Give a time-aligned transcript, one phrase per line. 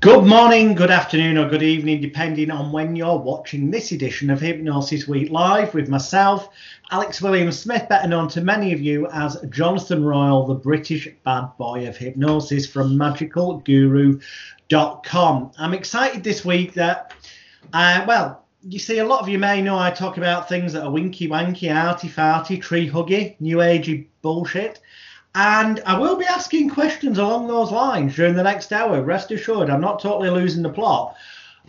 [0.00, 4.40] Good morning, good afternoon, or good evening, depending on when you're watching this edition of
[4.40, 6.50] Hypnosis Week Live with myself,
[6.92, 11.48] Alex William Smith, better known to many of you as Jonathan Royle, the British bad
[11.58, 15.50] boy of hypnosis from magicalguru.com.
[15.58, 17.12] I'm excited this week that,
[17.72, 20.84] uh, well, you see, a lot of you may know I talk about things that
[20.84, 24.78] are winky wanky, arty farty, tree huggy, new agey bullshit.
[25.40, 29.00] And I will be asking questions along those lines during the next hour.
[29.00, 31.14] Rest assured, I'm not totally losing the plot.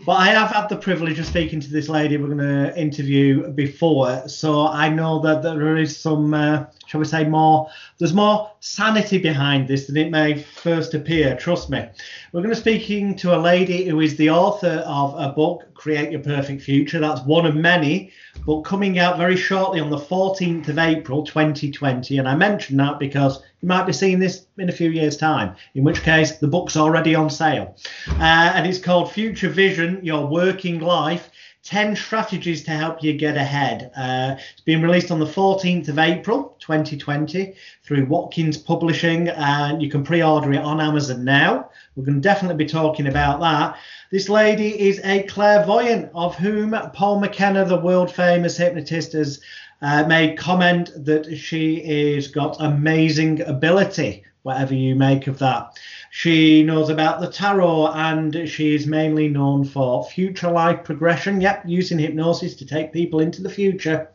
[0.07, 3.47] But I have had the privilege of speaking to this lady we're going to interview
[3.49, 7.69] before, so I know that there is some, uh, shall we say, more.
[7.99, 11.35] There's more sanity behind this than it may first appear.
[11.35, 11.87] Trust me.
[12.31, 15.71] We're going to be speaking to a lady who is the author of a book,
[15.75, 16.99] Create Your Perfect Future.
[16.99, 18.11] That's one of many,
[18.43, 22.17] but coming out very shortly on the 14th of April, 2020.
[22.17, 25.55] And I mention that because you might be seeing this in a few years' time,
[25.75, 27.75] in which case the book's already on sale.
[28.07, 31.28] Uh, and it's called Future Vision Your Working Life
[31.63, 33.91] 10 Strategies to Help You Get Ahead.
[33.95, 39.89] Uh, it's been released on the 14th of April 2020 through Watkins Publishing, and you
[39.89, 41.69] can pre order it on Amazon now.
[41.95, 43.77] We're going to definitely be talking about that.
[44.09, 49.41] This lady is a clairvoyant of whom Paul McKenna, the world famous hypnotist, has
[49.81, 55.77] uh, made comment that she is got amazing ability, whatever you make of that.
[56.19, 61.39] She knows about the tarot and she is mainly known for future life progression.
[61.39, 64.11] Yep, using hypnosis to take people into the future.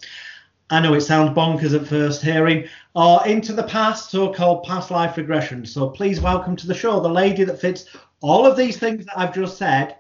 [0.69, 4.91] I know it sounds bonkers at first hearing, or into the past, so called past
[4.91, 5.65] life regression.
[5.65, 7.87] So please welcome to the show the lady that fits
[8.21, 9.97] all of these things that I've just said.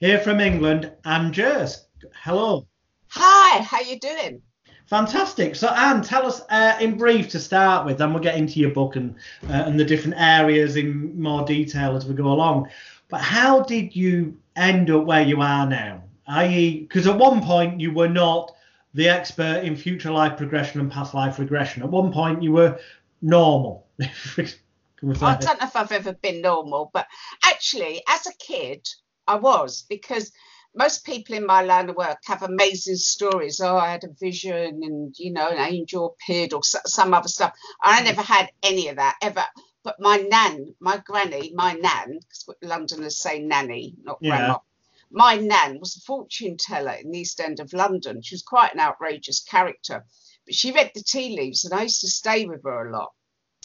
[0.00, 1.76] Here from England, Anne Jirsch.
[2.22, 2.66] Hello.
[3.08, 4.40] Hi, how you doing?
[4.88, 5.54] Fantastic.
[5.54, 8.70] So, Anne, tell us uh, in brief to start with, and we'll get into your
[8.70, 9.14] book and
[9.50, 12.70] uh, and the different areas in more detail as we go along.
[13.08, 16.04] But how did you end up where you are now?
[16.26, 18.54] I.e., because at one point you were not
[18.94, 21.82] the expert in future life progression and past life regression.
[21.82, 22.78] At one point you were
[23.20, 23.86] normal.
[24.00, 24.06] I
[25.02, 27.06] don't know if I've ever been normal, but
[27.44, 28.88] actually, as a kid,
[29.26, 30.32] I was because
[30.78, 33.60] most people in my line of work have amazing stories.
[33.60, 37.52] Oh, I had a vision and, you know, an angel appeared or some other stuff.
[37.82, 38.04] I mm-hmm.
[38.04, 39.44] never had any of that ever.
[39.82, 44.36] But my nan, my granny, my nan, because Londoners say nanny, not yeah.
[44.36, 44.58] grandma.
[45.10, 48.22] My nan was a fortune teller in the East End of London.
[48.22, 50.04] She was quite an outrageous character,
[50.44, 53.12] but she read the tea leaves, and I used to stay with her a lot.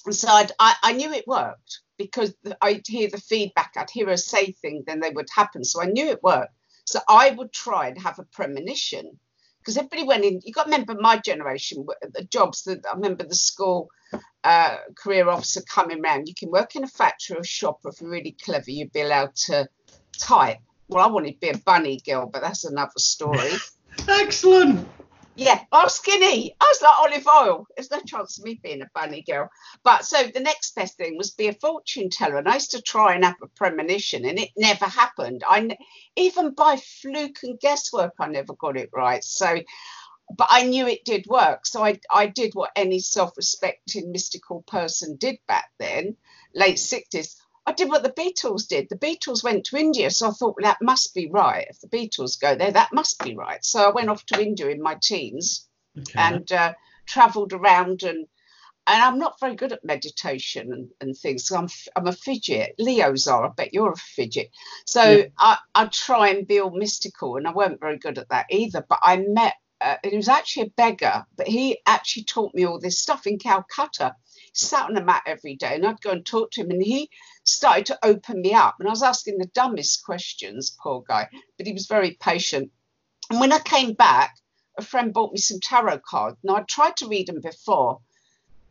[0.05, 4.07] And so I'd, I, I knew it worked because I'd hear the feedback, I'd hear
[4.07, 5.63] her say things, then they would happen.
[5.63, 6.53] So I knew it worked.
[6.85, 9.19] So I would try and have a premonition
[9.59, 10.41] because everybody went in.
[10.43, 13.89] You got to remember my generation, the jobs that I remember the school
[14.43, 16.27] uh, career officer coming around.
[16.27, 19.01] You can work in a factory or shop, or if you're really clever, you'd be
[19.01, 19.67] allowed to
[20.17, 20.59] type.
[20.89, 23.51] Well, I wanted to be a bunny girl, but that's another story.
[24.07, 24.87] Excellent.
[25.35, 26.55] Yeah, I was skinny.
[26.61, 27.67] I was like olive oil.
[27.75, 29.49] There's no chance of me being a bunny girl.
[29.83, 32.37] But so the next best thing was be a fortune teller.
[32.37, 35.43] And I used to try and have a premonition, and it never happened.
[35.47, 35.75] I
[36.15, 39.23] even by fluke and guesswork, I never got it right.
[39.23, 39.59] So,
[40.37, 41.65] but I knew it did work.
[41.65, 46.15] So I I did what any self-respecting mystical person did back then,
[46.53, 47.35] late 60s.
[47.65, 48.89] I did what the Beatles did.
[48.89, 51.67] The Beatles went to India, so I thought well, that must be right.
[51.69, 53.63] If the Beatles go there, that must be right.
[53.63, 56.19] So I went off to India in my teens okay.
[56.19, 56.73] and uh,
[57.05, 58.27] travelled around and
[58.85, 61.47] and I'm not very good at meditation and, and things.
[61.47, 62.75] So I'm I'm a fidget.
[62.79, 63.45] Leos are.
[63.45, 64.49] I bet you're a fidget.
[64.85, 65.25] So yeah.
[65.39, 68.85] I I try and be all mystical, and I weren't very good at that either.
[68.87, 69.53] But I met.
[69.79, 73.37] Uh, it was actually a beggar, but he actually taught me all this stuff in
[73.37, 74.15] Calcutta.
[74.53, 77.09] Sat on a mat every day, and I'd go and talk to him, and he
[77.43, 78.75] started to open me up.
[78.79, 81.27] And I was asking the dumbest questions, poor guy,
[81.57, 82.71] but he was very patient.
[83.29, 84.37] And when I came back,
[84.77, 86.37] a friend bought me some tarot cards.
[86.43, 87.99] Now, I tried to read them before.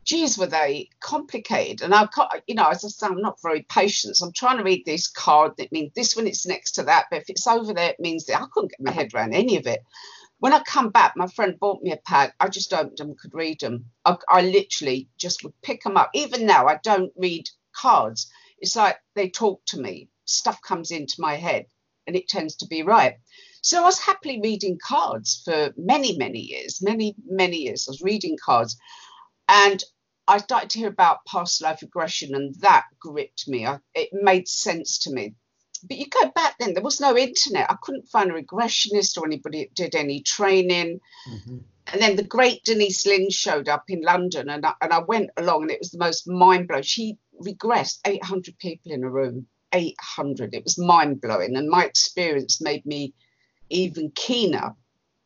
[0.04, 1.82] Geez, were they complicated?
[1.82, 2.08] And I,
[2.48, 4.16] you know, as I say, I'm not very patient.
[4.16, 7.06] So I'm trying to read this card that means this one it's next to that,
[7.10, 9.56] but if it's over there, it means that I couldn't get my head around any
[9.56, 9.84] of it.
[10.42, 12.34] When I come back, my friend bought me a pack.
[12.40, 13.86] I just opened them, could read them.
[14.04, 16.10] I, I literally just would pick them up.
[16.14, 18.30] Even now, I don't read cards
[18.62, 21.66] it's like they talk to me, stuff comes into my head,
[22.06, 23.16] and it tends to be right.
[23.60, 27.88] So I was happily reading cards for many, many years, many, many years.
[27.88, 28.76] I was reading cards.
[29.48, 29.82] And
[30.28, 33.66] I started to hear about past life regression, and that gripped me.
[33.66, 35.34] I, it made sense to me.
[35.82, 37.70] But you go back then, there was no internet.
[37.70, 41.00] I couldn't find a regressionist or anybody that did any training.
[41.28, 41.58] Mm-hmm.
[41.92, 45.30] And then the great Denise Linn showed up in London, and I, and I went
[45.36, 46.84] along, and it was the most mind blowing.
[46.84, 49.46] She regressed 800 people in a room.
[49.72, 50.54] 800.
[50.54, 53.14] It was mind blowing, and my experience made me
[53.70, 54.74] even keener.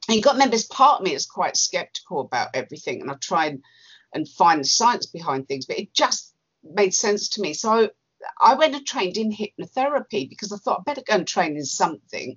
[0.08, 3.14] And you got to remember, part of me is quite skeptical about everything, and I
[3.14, 3.62] try and,
[4.14, 6.32] and find the science behind things, but it just
[6.62, 7.54] made sense to me.
[7.54, 7.90] So
[8.40, 11.64] I went and trained in hypnotherapy because I thought I better go and train in
[11.64, 12.36] something.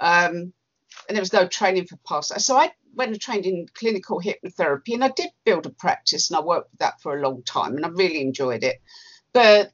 [0.00, 0.52] Um,
[1.08, 2.38] and there was no training for past.
[2.40, 6.38] So I went and trained in clinical hypnotherapy and I did build a practice and
[6.38, 8.80] I worked with that for a long time and I really enjoyed it.
[9.32, 9.72] But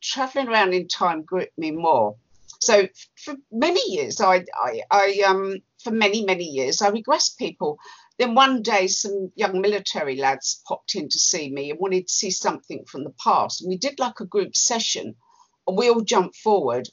[0.00, 2.16] traveling around in time gripped me more.
[2.60, 2.86] So
[3.16, 7.78] for many years, I, I, I um, for many, many years, I regressed people.
[8.18, 12.12] Then one day, some young military lads popped in to see me and wanted to
[12.12, 13.62] see something from the past.
[13.62, 15.14] And we did like a group session
[15.66, 16.88] and we all jumped forward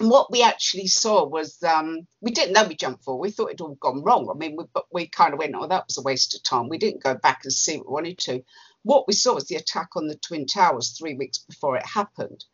[0.00, 3.20] and what we actually saw was um, we didn't know we jumped forward.
[3.20, 4.30] We thought it all gone wrong.
[4.30, 6.70] I mean, we, but we kind of went, oh, that was a waste of time.
[6.70, 8.42] We didn't go back and see what we wanted to.
[8.82, 12.44] What we saw was the attack on the Twin Towers three weeks before it happened,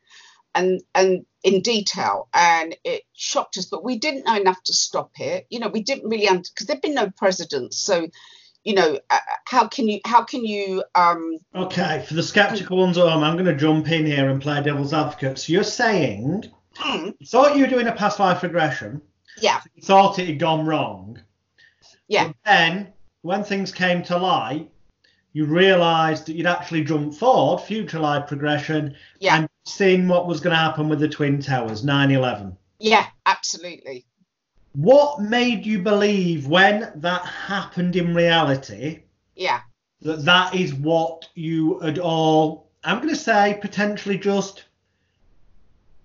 [0.56, 3.67] and and in detail, and it shocked us.
[3.67, 5.47] But we didn't know enough to stop it.
[5.50, 8.08] You know, we didn't really because there'd been no presidents, so
[8.64, 12.99] you know uh, how can you how can you um okay for the skeptical ones
[12.99, 15.38] at home i'm going to jump in here and play devil's advocate.
[15.38, 16.50] So you're saying
[16.85, 19.00] you thought you were doing a past life regression.
[19.41, 19.61] Yeah.
[19.75, 21.20] You thought it had gone wrong.
[22.08, 22.29] Yeah.
[22.29, 22.93] But then,
[23.23, 24.70] when things came to light,
[25.37, 29.37] you realised that you'd actually jumped forward, future life progression, Yeah.
[29.37, 32.56] and seen what was going to happen with the Twin Towers, 9 11.
[32.79, 34.06] yeah absolutely
[34.73, 39.03] What made you believe when that happened in reality
[39.35, 39.61] yeah
[40.00, 44.65] that that is what you had all, I'm going to say, potentially just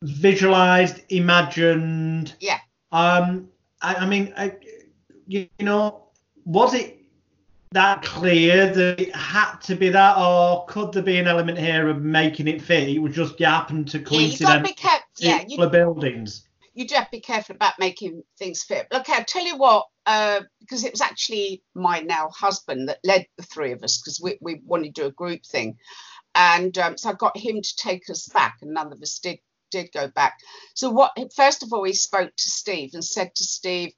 [0.02, 2.36] visualised, imagined?
[2.42, 2.60] Yeah.
[2.92, 3.48] Um,
[3.82, 4.56] I, I mean, I,
[5.28, 6.04] you, you know,
[6.44, 7.01] was it
[7.72, 11.88] that clear that it had to be that, or could there be an element here
[11.88, 12.90] of making it fit?
[12.90, 15.58] It was just you happened to yeah you got to be coincidentally careful yeah you,
[15.58, 16.48] the buildings.
[16.74, 18.88] you do have to be careful about making things fit.
[18.92, 23.26] Look, I'll tell you what, uh, because it was actually my now husband that led
[23.38, 25.78] the three of us because we, we wanted to do a group thing.
[26.36, 29.40] And um, so I got him to take us back, and none of us did
[29.70, 30.38] did go back.
[30.74, 31.14] So what?
[31.34, 33.94] First of all, he spoke to Steve and said to Steve,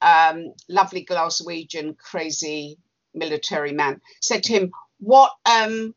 [0.00, 2.78] um, lovely Glaswegian, crazy
[3.18, 5.94] military man, said to him, "What um,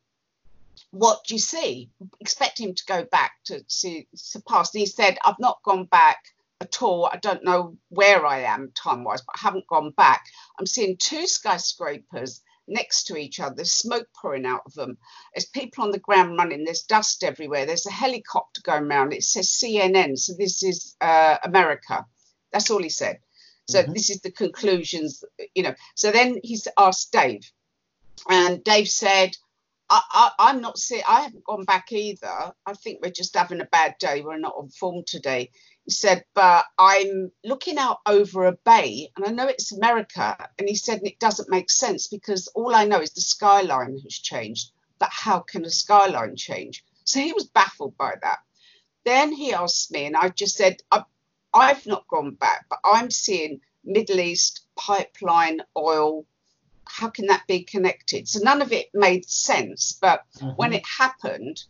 [0.91, 1.89] what do you see?"
[2.19, 4.73] Expect him to go back to see to pass.
[4.73, 6.19] And he said, "I've not gone back
[6.59, 7.05] at all.
[7.05, 10.25] I don't know where I am time wise, but I haven't gone back.
[10.59, 14.97] I'm seeing two skyscrapers." Next to each other, there's smoke pouring out of them.
[15.33, 16.63] There's people on the ground running.
[16.63, 17.65] There's dust everywhere.
[17.65, 19.13] There's a helicopter going around.
[19.13, 20.17] It says CNN.
[20.17, 22.05] So this is uh, America.
[22.53, 23.19] That's all he said.
[23.67, 23.93] So Mhm.
[23.93, 25.23] this is the conclusions,
[25.55, 25.75] you know.
[25.95, 27.51] So then he's asked Dave,
[28.29, 29.31] and Dave said,
[29.89, 32.53] I, I, I'm not see I haven't gone back either.
[32.65, 34.21] I think we're just having a bad day.
[34.21, 35.51] We're not on form today.
[35.85, 40.49] He said, but I'm looking out over a bay and I know it's America.
[40.59, 43.97] And he said, and it doesn't make sense because all I know is the skyline
[43.99, 44.71] has changed.
[44.99, 46.83] But how can a skyline change?
[47.05, 48.39] So he was baffled by that.
[49.05, 51.03] Then he asked me, and I just said, I,
[51.53, 56.25] I've not gone back, but I'm seeing Middle East pipeline oil.
[56.87, 58.27] How can that be connected?
[58.27, 59.97] So none of it made sense.
[59.99, 60.23] But
[60.55, 61.63] when it happened,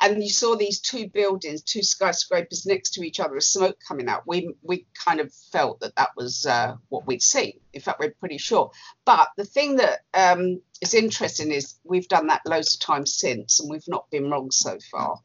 [0.00, 4.26] and you saw these two buildings, two skyscrapers next to each other, smoke coming out,
[4.26, 7.58] we we kind of felt that that was uh, what we'd seen.
[7.72, 8.70] In fact, we're pretty sure.
[9.04, 13.60] But the thing that um, is interesting is we've done that loads of times since,
[13.60, 15.20] and we've not been wrong so far.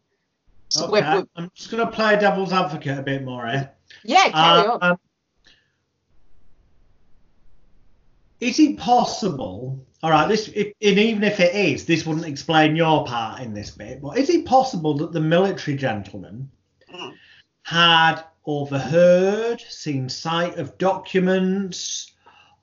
[0.70, 3.72] So Okay, we're, we're, I'm just going to play devil's advocate a bit more here.
[4.03, 4.79] Yeah, carry Uh, on.
[4.81, 4.98] um,
[8.39, 9.86] is it possible?
[10.03, 13.53] All right, this if, and even if it is, this wouldn't explain your part in
[13.53, 14.01] this bit.
[14.01, 16.50] But is it possible that the military gentleman
[16.91, 17.13] Mm.
[17.63, 22.12] had overheard, seen sight of documents,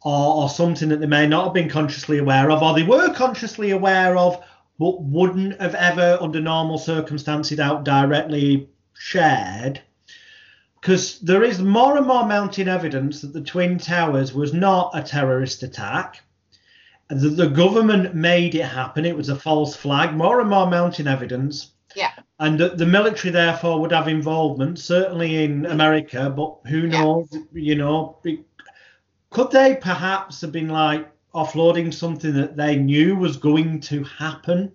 [0.03, 3.15] or, or something that they may not have been consciously aware of, or they were
[3.15, 4.43] consciously aware of,
[4.79, 9.81] but wouldn't have ever, under normal circumstances, out directly shared?
[10.81, 15.03] Because there is more and more mounting evidence that the Twin Towers was not a
[15.03, 16.21] terrorist attack.
[17.11, 19.07] that the government made it happen.
[19.07, 20.15] It was a false flag.
[20.15, 21.71] More and more mounting evidence.
[21.97, 22.13] Yeah.
[22.39, 27.01] And that the military, therefore, would have involvement, certainly in America, but who Yeah.
[27.01, 27.35] knows?
[27.55, 28.19] You know,
[29.31, 34.71] could they perhaps have been like offloading something that they knew was going to happen?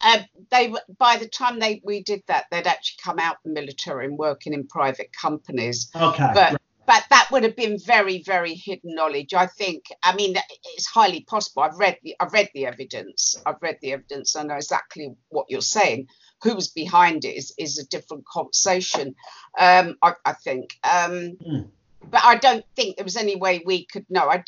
[0.00, 4.06] Uh, they by the time they we did that, they'd actually come out the military
[4.06, 5.90] and working in private companies.
[5.94, 6.30] Okay.
[6.34, 9.34] But but that would have been very, very hidden knowledge.
[9.34, 9.84] I think.
[10.02, 10.36] I mean,
[10.74, 11.62] it's highly possible.
[11.62, 13.36] I've read the, I've read the evidence.
[13.44, 14.36] I've read the evidence.
[14.36, 16.08] I know exactly what you're saying.
[16.42, 19.14] Who was behind it is, is a different conversation.
[19.58, 20.78] Um, I, I think.
[20.84, 21.70] Um, Mm.
[22.08, 24.28] But I don't think there was any way we could know.
[24.28, 24.42] I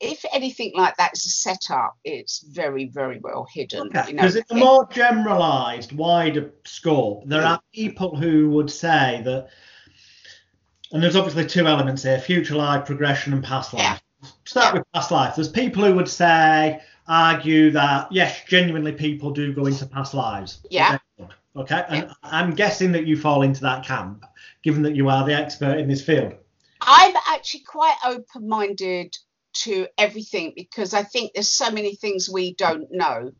[0.00, 3.88] if anything like that is a setup, it's very, very well hidden.
[3.88, 4.22] Okay, you know.
[4.22, 9.48] because in a more generalised, wider scope, there are people who would say that,
[10.92, 14.00] and there's obviously two elements here: future life progression and past life.
[14.44, 14.78] Start Yeah.
[14.80, 15.36] with past life.
[15.36, 20.60] There's people who would say, argue that yes, genuinely people do go into past lives.
[20.70, 20.98] Yeah.
[21.54, 24.24] Okay, and I'm guessing that you fall into that camp,
[24.62, 26.34] given that you are the expert in this field.
[26.82, 29.16] I'm actually quite open minded
[29.62, 33.32] to everything because I think there's so many things we don't know.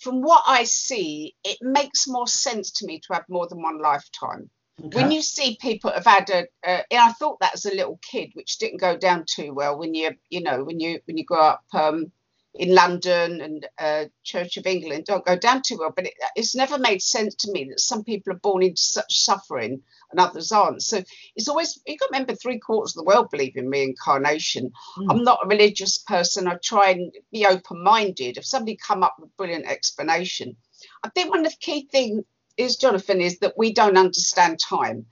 [0.00, 3.80] From what I see, it makes more sense to me to have more than one
[3.80, 4.50] lifetime.
[4.84, 4.96] Okay.
[4.96, 7.98] When you see people have had a, uh, and I thought that as a little
[8.00, 11.24] kid, which didn't go down too well when you, you know, when you when you
[11.24, 12.12] grow up um,
[12.58, 15.92] in London and uh, Church of England, don't go down too well.
[15.94, 19.20] But it, it's never made sense to me that some people are born into such
[19.20, 20.82] suffering and others aren't.
[20.82, 21.02] So
[21.36, 24.72] it's always you got to remember three quarters of the world believe in reincarnation.
[24.96, 25.10] Hmm.
[25.10, 26.48] I'm not a religious person.
[26.48, 28.36] I try and be open minded.
[28.36, 30.56] If somebody come up with a brilliant explanation,
[31.04, 32.24] I think one of the key things
[32.56, 35.06] is Jonathan is that we don't understand time.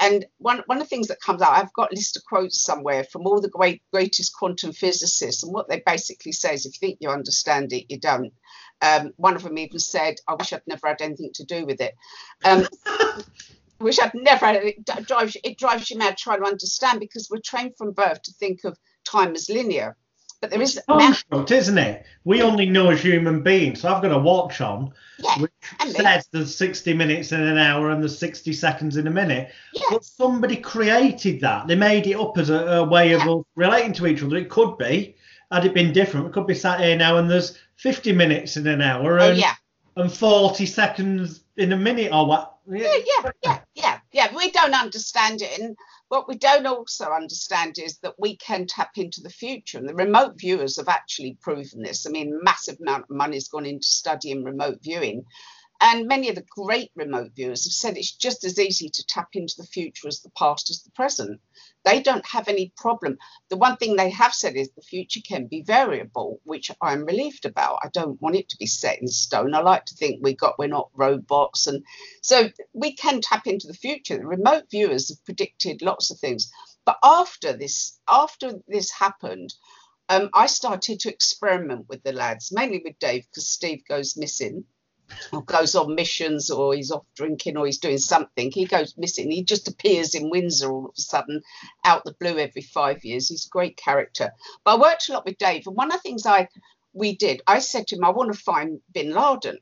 [0.00, 2.62] And one, one of the things that comes out, I've got a list of quotes
[2.62, 6.72] somewhere from all the great greatest quantum physicists, and what they basically say is if
[6.80, 8.32] you think you understand it, you don't.
[8.80, 11.82] Um, one of them even said, "I wish I'd never had anything to do with
[11.82, 11.94] it."
[12.44, 12.66] Um,
[13.78, 15.06] wish I'd never had it.
[15.06, 18.64] Drives it drives you mad trying to understand because we're trained from birth to think
[18.64, 19.98] of time as linear,
[20.40, 22.04] but there is construct, isn't it?
[22.24, 23.80] We only know as human beings.
[23.80, 27.58] So I've got a watch on, yeah, which and says there's 60 minutes in an
[27.58, 29.50] hour and there's 60 seconds in a minute.
[29.74, 31.66] yeah, But somebody created that.
[31.66, 33.32] They made it up as a, a way of Yeah.
[33.34, 34.36] us relating to each other.
[34.36, 35.14] It could be,
[35.52, 38.66] had it been different, we could be sat here now and there's 50 minutes in
[38.66, 39.54] an hour oh yeah.
[39.96, 42.56] and 40 seconds in a minute or what.
[42.70, 44.36] Yeah, yeah, yeah, yeah, yeah.
[44.36, 45.76] We don't understand it, and
[46.08, 49.78] what we don't also understand is that we can tap into the future.
[49.78, 52.06] And the remote viewers have actually proven this.
[52.06, 55.24] I mean, massive amount of money has gone into studying remote viewing,
[55.82, 59.30] and many of the great remote viewers have said it's just as easy to tap
[59.32, 61.40] into the future as the past as the present.
[61.84, 63.16] They don't have any problem.
[63.48, 67.46] The one thing they have said is the future can be variable, which I'm relieved
[67.46, 67.78] about.
[67.82, 69.54] I don't want it to be set in stone.
[69.54, 71.82] I like to think we got we're not robots and
[72.20, 74.18] so we can tap into the future.
[74.18, 76.52] The remote viewers have predicted lots of things.
[76.84, 79.54] But after this, after this happened,
[80.10, 84.66] um, I started to experiment with the lads, mainly with Dave, because Steve goes missing
[85.32, 88.50] or goes on missions or he's off drinking or he's doing something.
[88.50, 89.30] He goes missing.
[89.30, 91.42] He just appears in Windsor all of a sudden
[91.84, 93.28] out the blue every five years.
[93.28, 94.32] He's a great character.
[94.64, 95.66] But I worked a lot with Dave.
[95.66, 96.48] And one of the things I
[96.92, 99.58] we did, I said to him, I want to find bin Laden.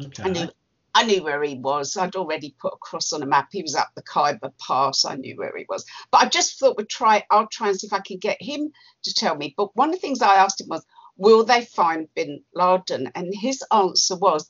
[0.00, 0.30] Okay.
[0.30, 0.48] knew
[0.96, 1.96] I knew where he was.
[1.96, 3.48] I'd already put a cross on a map.
[3.50, 5.04] He was up the Khyber Pass.
[5.04, 5.84] I knew where he was.
[6.12, 7.24] But I just thought we'd try.
[7.32, 9.54] I'll try and see if I can get him to tell me.
[9.56, 13.34] But one of the things I asked him was, "Will they find Bin Laden?" And
[13.34, 14.48] his answer was,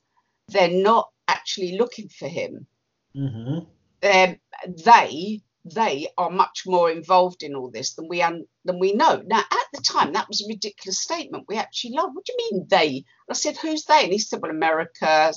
[0.49, 2.67] "They're not actually looking for him.
[3.15, 3.61] hmm
[4.03, 4.41] They're,
[4.85, 9.23] they they are much more involved in all this than we un, than we know."
[9.27, 11.47] Now, at the time, that was a ridiculous statement.
[11.49, 12.11] We actually love.
[12.15, 13.05] What do you mean they?
[13.31, 15.33] I said, "Who's they?" And he said, "Well, America."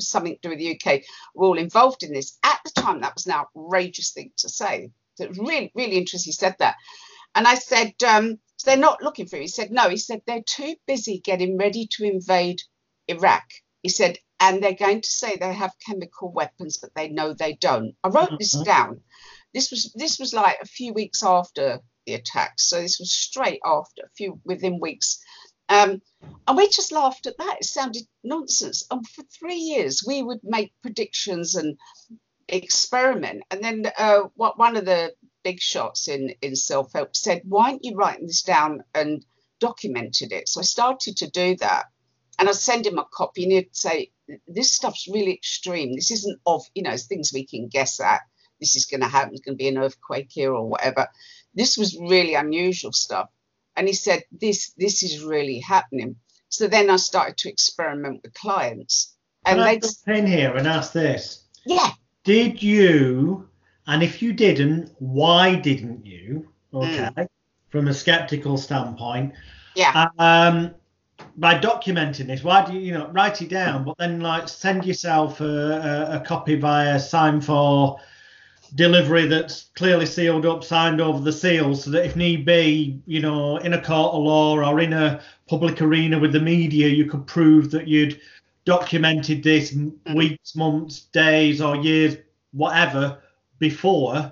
[0.00, 1.02] something to do with the UK
[1.34, 2.38] We're all involved in this.
[2.44, 4.90] At the time, that was an outrageous thing to say.
[5.16, 6.76] So it was really, really interesting he said that.
[7.36, 9.42] And I said, um, so they're not looking for him.
[9.42, 9.90] He said, no.
[9.90, 12.62] He said, they're too busy getting ready to invade
[13.08, 13.44] Iraq.
[13.82, 17.54] He said, and they're going to say they have chemical weapons, but they know they
[17.54, 17.94] don't.
[18.04, 18.64] I wrote this Mhm.
[18.64, 19.00] down.
[19.54, 22.68] This was this was like a few weeks after the attacks.
[22.68, 25.18] So this was straight after, a few within weeks.
[25.68, 26.00] Um,
[26.46, 27.58] and we just laughed at that.
[27.60, 28.86] It sounded nonsense.
[28.90, 31.76] And for three years, we would make predictions and
[32.48, 33.42] experiment.
[33.50, 35.14] And then uh, what one of the
[35.44, 39.24] big shots in, in self help said, Why aren't you writing this down and
[39.60, 40.48] documented it?
[40.48, 41.86] So I started to do that.
[42.38, 44.10] And I'd send him a copy and he'd say,
[44.46, 45.94] This stuff's really extreme.
[45.94, 48.20] This isn't of, you know, things we can guess at.
[48.60, 49.30] This is going to happen.
[49.30, 51.08] There's going to be an earthquake here or whatever.
[51.54, 53.28] This was really unusual stuff
[53.78, 56.16] and he said this this is really happening
[56.50, 59.14] so then i started to experiment with clients
[59.46, 61.44] and Can I they jump in here and ask this?
[61.64, 61.92] yeah
[62.24, 63.48] Did you,
[63.86, 66.48] and if you didn't, why didn't you?
[66.74, 67.08] Okay,
[67.70, 69.32] from a skeptical standpoint,
[69.76, 70.74] yeah um,
[71.36, 74.84] by documenting this, why do you, you know, write it down, but then like send
[74.84, 77.98] yourself a, a, a copy via sign for
[78.74, 83.20] delivery that's clearly sealed up, signed over the seal, so that if need be, you
[83.20, 87.06] know, in a court of law or in a public arena with the media, you
[87.06, 88.20] could prove that you'd
[88.64, 89.76] documented this
[90.14, 92.16] weeks, months, days, or years,
[92.52, 93.18] whatever,
[93.58, 94.30] before,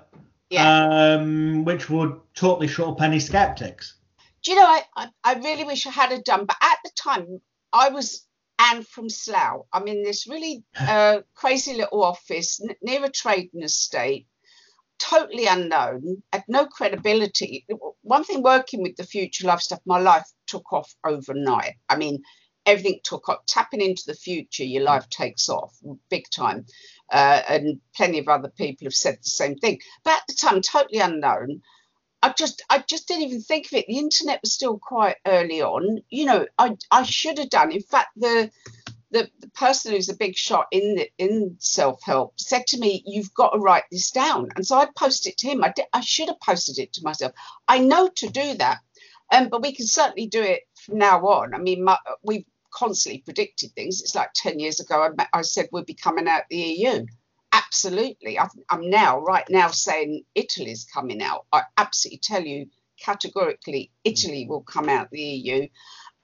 [0.49, 1.15] yeah.
[1.15, 3.95] um, which would totally shut up any skeptics.
[4.43, 6.91] Do you know, I, I, I really wish I had it done, but at the
[6.95, 7.41] time,
[7.73, 8.25] I was
[8.59, 9.65] Anne from Slough.
[9.73, 14.27] I'm in this really uh, crazy little office n- near a trading estate,
[14.99, 17.65] totally unknown, had no credibility.
[18.01, 21.75] One thing working with the future life stuff, my life took off overnight.
[21.89, 22.23] I mean,
[22.65, 23.45] everything took off.
[23.47, 25.75] Tapping into the future, your life takes off
[26.09, 26.65] big time.
[27.11, 29.79] Uh, and plenty of other people have said the same thing.
[30.03, 31.61] But at the time, totally unknown.
[32.27, 33.85] I just I just didn't even think of it.
[33.87, 35.99] The internet was still quite early on.
[36.09, 37.71] You know, I I should have done.
[37.71, 38.51] In fact, the
[39.11, 43.01] the, the person who's a big shot in the, in self help said to me,
[43.05, 45.63] "You've got to write this down." And so I posted it to him.
[45.63, 47.31] I did, I should have posted it to myself.
[47.69, 48.79] I know to do that,
[49.31, 51.53] um, but we can certainly do it from now on.
[51.53, 54.01] I mean, my, we've constantly predicted things.
[54.01, 55.13] It's like ten years ago.
[55.17, 57.05] I, I said we'd be coming out the EU
[57.51, 58.39] absolutely.
[58.39, 61.45] I, am now, right now, saying Italy's coming out.
[61.51, 62.67] I absolutely tell you
[62.99, 65.67] categorically, Italy will come out the EU.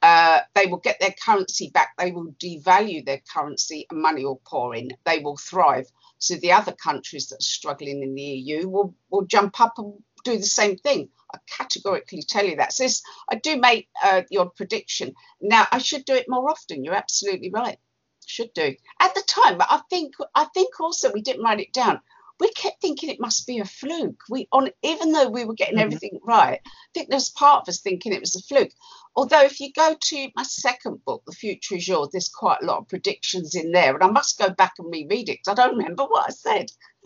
[0.02, 1.94] Uh, they will get their currency back.
[1.98, 4.92] They will devalue their currency and money will pour in.
[5.06, 5.88] They will thrive.
[6.18, 9.94] So the other countries that are struggling in the EU will, will jump up and
[10.24, 11.10] do the same thing.
[11.34, 12.74] I categorically tell you that.
[12.74, 15.14] So this, I do make uh, odd prediction.
[15.42, 16.84] Now, I should do it more often.
[16.84, 17.80] You're absolutely right
[18.28, 18.76] should do.
[19.00, 22.02] At the time, but I think I think also we didn't write it down.
[22.40, 24.24] We kept thinking it must be a fluke.
[24.30, 25.86] We on even though we were getting mm-hmm.
[25.86, 28.72] everything right, I think there's part of us thinking it was a fluke.
[29.16, 32.66] Although if you go to my second book, The Future is Yours, there's quite a
[32.66, 35.64] lot of predictions in there, and I must go back and reread it because I
[35.64, 36.72] don't remember what I said.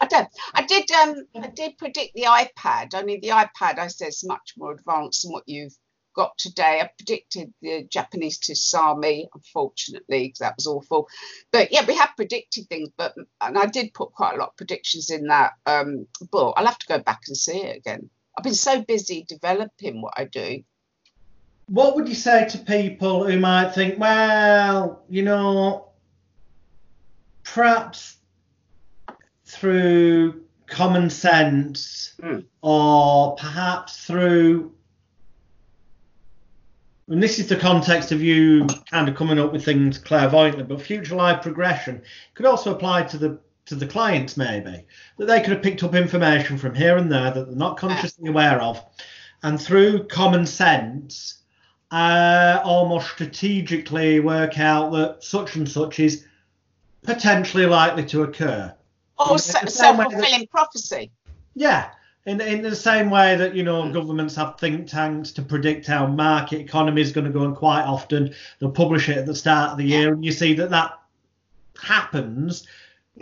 [0.00, 0.28] I don't.
[0.54, 0.90] I did.
[0.90, 2.94] Um, I did predict the iPad.
[2.94, 5.76] Only the iPad, I said, is much more advanced than what you've
[6.18, 6.80] got today.
[6.82, 11.08] I predicted the Japanese tsunami, unfortunately, because that was awful.
[11.52, 14.56] But yeah, we have predicted things, but and I did put quite a lot of
[14.56, 16.54] predictions in that um, book.
[16.56, 18.10] I'll have to go back and see it again.
[18.36, 20.64] I've been so busy developing what I do.
[21.66, 25.90] What would you say to people who might think, well, you know,
[27.44, 28.16] perhaps
[29.44, 32.44] through common sense mm.
[32.60, 34.72] or perhaps through
[37.08, 40.80] and this is the context of you kind of coming up with things clairvoyantly, but
[40.80, 42.02] future life progression
[42.34, 44.82] could also apply to the to the clients maybe
[45.18, 48.28] that they could have picked up information from here and there that they're not consciously
[48.28, 48.82] aware of,
[49.42, 51.42] and through common sense,
[51.90, 56.26] uh, almost strategically work out that such and such is
[57.02, 58.74] potentially likely to occur.
[59.18, 61.10] Or self fulfilling prophecy.
[61.54, 61.90] Yeah,
[62.28, 66.06] in, in the same way that you know governments have think tanks to predict how
[66.06, 69.72] market economy is going to go and quite often they'll publish it at the start
[69.72, 70.98] of the year and you see that that
[71.80, 72.66] happens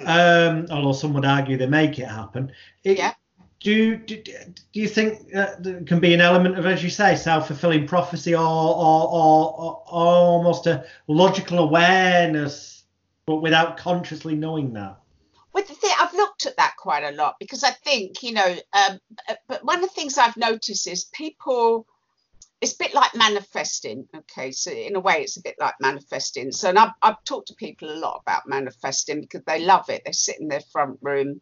[0.05, 2.53] um, although some would argue they make it happen.
[2.85, 3.15] It, yeah.
[3.61, 7.87] do, do, do you think there can be an element of, as you say, self-fulfilling
[7.87, 12.85] prophecy, or, or, or, or almost a logical awareness,
[13.27, 14.99] but without consciously knowing that?
[15.53, 16.26] with the thing, I've that
[16.87, 19.01] quite a lot because I think, you know, um,
[19.49, 21.85] but one of the things I've noticed is people,
[22.61, 24.07] it's a bit like manifesting.
[24.17, 26.53] Okay, so in a way, it's a bit like manifesting.
[26.53, 30.03] So, and I've, I've talked to people a lot about manifesting because they love it.
[30.07, 31.41] They sit in their front room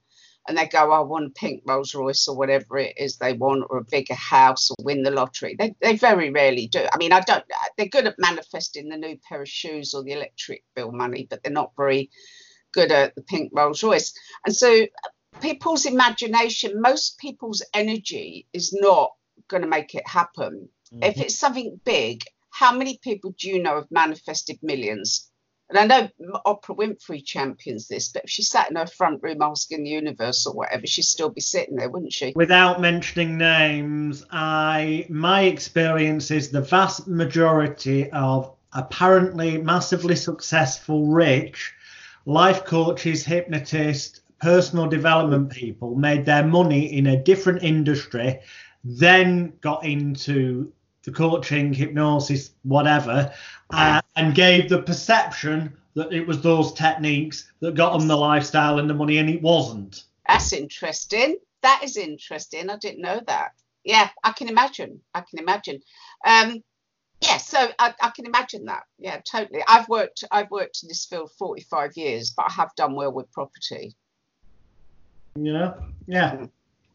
[0.49, 3.65] and they go, I want a pink Rolls Royce or whatever it is they want,
[3.69, 5.57] or a bigger house, or win the lottery.
[5.59, 6.87] They, they very rarely do.
[6.91, 7.45] I mean, I don't,
[7.77, 11.43] they're good at manifesting the new pair of shoes or the electric bill money, but
[11.43, 12.09] they're not very
[12.73, 14.13] good at the pink Rolls Royce.
[14.45, 14.87] And so
[15.41, 19.13] people's imagination, most people's energy is not
[19.49, 20.69] going to make it happen.
[20.93, 21.03] Mm-hmm.
[21.03, 25.31] If it's something big, how many people do you know have manifested millions?
[25.71, 25.87] And I
[26.19, 29.91] know Oprah Winfrey champions this, but if she sat in her front room asking the
[29.91, 32.33] universe or whatever, she'd still be sitting there, wouldn't she?
[32.37, 41.73] Without mentioning names, I my experience is the vast majority of apparently massively successful rich
[42.27, 48.39] life coaches, hypnotists, personal development people made their money in a different industry,
[48.85, 50.71] then got into
[51.05, 53.33] the coaching, hypnosis, whatever,
[53.71, 58.79] uh, and gave the perception that it was those techniques that got them the lifestyle
[58.79, 60.05] and the money, and it wasn't.
[60.29, 61.37] That's interesting.
[61.63, 62.69] That is interesting.
[62.69, 63.53] I didn't know that.
[63.83, 65.01] Yeah, I can imagine.
[65.15, 65.81] I can imagine.
[66.27, 66.63] Um,
[67.23, 68.83] yeah, so I, I, can imagine that.
[68.99, 69.63] Yeah, totally.
[69.67, 73.33] I've worked I've worked in this field 45 years, but I have done well with
[73.33, 73.95] property.
[75.37, 75.75] You know?
[76.07, 76.47] Yeah.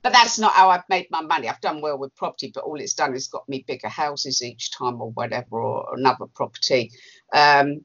[0.01, 1.49] But that's not how I've made my money.
[1.49, 4.71] I've done well with property, but all it's done is got me bigger houses each
[4.71, 6.91] time or whatever, or another property.
[7.33, 7.81] Um,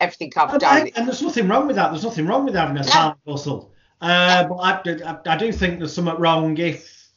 [0.00, 0.78] everything I've And, done.
[0.78, 1.90] and- and there's nothing wrong with that.
[1.90, 3.72] There's nothing wrong with having a side hustle.
[4.00, 7.10] Uh, but I, I, I do think there's something wrong if,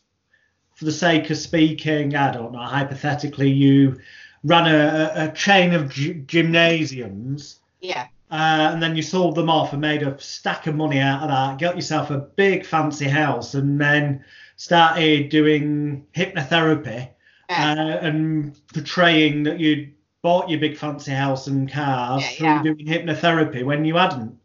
[0.73, 3.99] for the sake of speaking, I don't know, hypothetically, you
[4.43, 9.49] ran a, a- a chain of gy- gymnasiums yeah, uh, and then you sold them
[9.49, 13.07] off and made a stack of money out of that, got yourself a big fancy
[13.07, 14.23] house, and then
[14.55, 17.09] started doing hypnotherapy
[17.49, 17.73] yeah.
[17.73, 22.63] uh, and portraying that you'd bought your big fancy house and cars Yeah, through yeah.
[22.63, 24.37] doing hypnotherapy when you hadn't.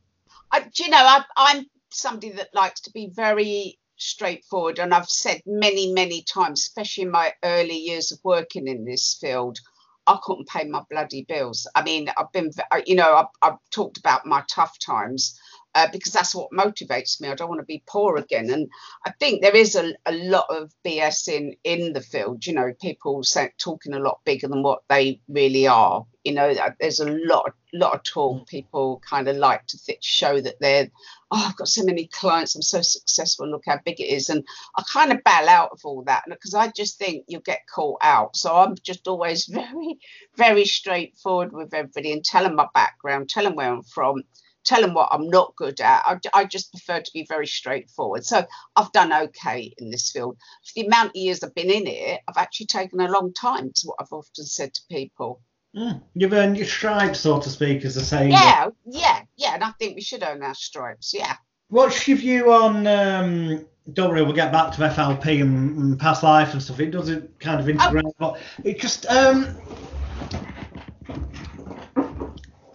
[0.50, 5.08] I, do you know, I, I'm somebody that likes to be very straightforward, and I've
[5.08, 9.58] said many, many times, especially in my early years of working in this field,
[10.06, 11.66] I couldn't pay my bloody bills.
[11.74, 12.50] I mean, I've been,
[12.86, 15.38] you know, I've, I've talked about my tough times.
[15.76, 17.28] Uh, because that's what motivates me.
[17.28, 18.66] I don't want to be poor again, and
[19.04, 22.46] I think there is a, a lot of BS in in the field.
[22.46, 26.06] You know, people say, talking a lot bigger than what they really are.
[26.24, 28.48] You know, uh, there's a lot lot of talk.
[28.48, 30.88] People kind of like to th- show that they're,
[31.30, 34.28] oh, I've got so many clients, I'm so successful, look how big it is.
[34.30, 34.44] And
[34.76, 37.98] I kind of bail out of all that because I just think you'll get caught
[38.02, 38.36] out.
[38.36, 39.98] So I'm just always very,
[40.36, 44.22] very straightforward with everybody and tell them my background, tell them where I'm from,
[44.66, 46.02] tell them what I'm not good at.
[46.04, 48.24] I, I just prefer to be very straightforward.
[48.24, 50.36] So I've done okay in this field.
[50.64, 53.70] For the amount of years I've been in it, I've actually taken a long time,
[53.74, 55.40] is what I've often said to people.
[55.74, 56.02] Mm.
[56.14, 58.32] You've earned your stripes, so to speak, as the saying.
[58.32, 59.54] Yeah, yeah, yeah.
[59.54, 61.12] And I think we should own our stripes.
[61.14, 61.36] Yeah.
[61.68, 62.86] What's your view on?
[62.86, 66.80] Um, don't worry, we'll get back to FLP and, and past life and stuff.
[66.80, 69.56] It doesn't kind of integrate, but it just um,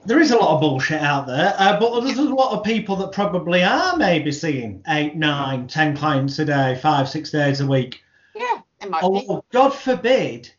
[0.06, 1.54] there is a lot of bullshit out there.
[1.58, 5.96] Uh, but there's a lot of people that probably are maybe seeing eight, nine, ten
[5.96, 8.02] clients a day, five, six days a week.
[8.36, 9.06] Yeah, it might be.
[9.06, 10.52] Although, God forbid,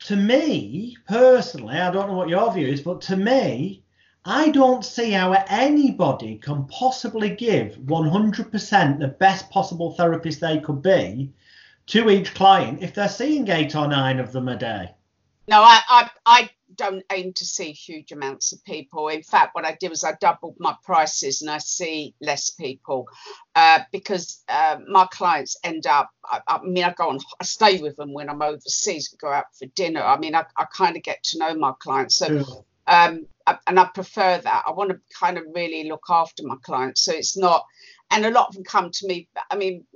[0.00, 3.82] to me personally, I don't know what your view is, but to me,
[4.24, 10.82] I don't see how anybody can possibly give 100% the best possible therapist they could
[10.82, 11.32] be
[11.86, 14.90] to each client if they're seeing eight or nine of them a day.
[15.48, 19.08] No, I, I, I don't aim to see huge amounts of people.
[19.08, 23.06] In fact, what I did was I doubled my prices and I see less people
[23.54, 26.10] uh, because uh, my clients end up.
[26.24, 29.10] I, I mean, I go on, I stay with them when I'm overseas.
[29.12, 30.02] We go out for dinner.
[30.02, 32.16] I mean, I, I kind of get to know my clients.
[32.16, 32.32] So
[32.88, 34.64] um, I- and I prefer that.
[34.66, 37.64] I want to kind of really look after my clients, so it's not.
[38.12, 39.28] And a lot of them come to me.
[39.50, 39.86] I mean,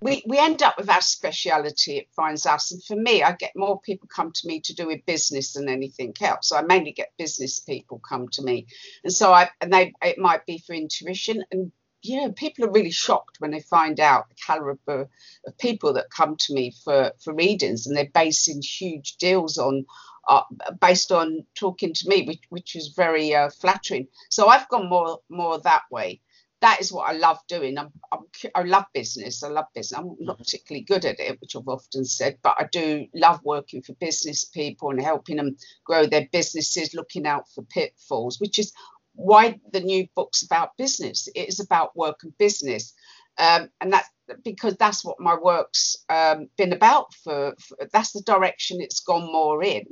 [0.00, 1.98] we we end up with our speciality.
[1.98, 4.86] It finds us, and for me, I get more people come to me to do
[4.86, 6.48] with business than anything else.
[6.48, 8.66] So I mainly get business people come to me,
[9.04, 11.72] and so I and they it might be for intuition and.
[12.00, 15.08] You know, people are really shocked when they find out the caliber
[15.44, 19.84] of people that come to me for, for readings, and they're basing huge deals on
[20.28, 20.42] uh,
[20.80, 24.06] based on talking to me, which, which is very uh, flattering.
[24.30, 26.20] So I've gone more more that way.
[26.62, 27.78] That is what I love doing.
[27.78, 28.20] I'm, I'm,
[28.54, 29.42] I love business.
[29.44, 29.98] I love business.
[29.98, 33.82] I'm not particularly good at it, which I've often said, but I do love working
[33.82, 38.72] for business people and helping them grow their businesses, looking out for pitfalls, which is
[39.14, 41.28] why the new book's about business.
[41.34, 42.94] It is about work and business.
[43.38, 44.08] Um, and that's
[44.44, 49.26] because that's what my work's um, been about for, for that's the direction it's gone
[49.32, 49.84] more in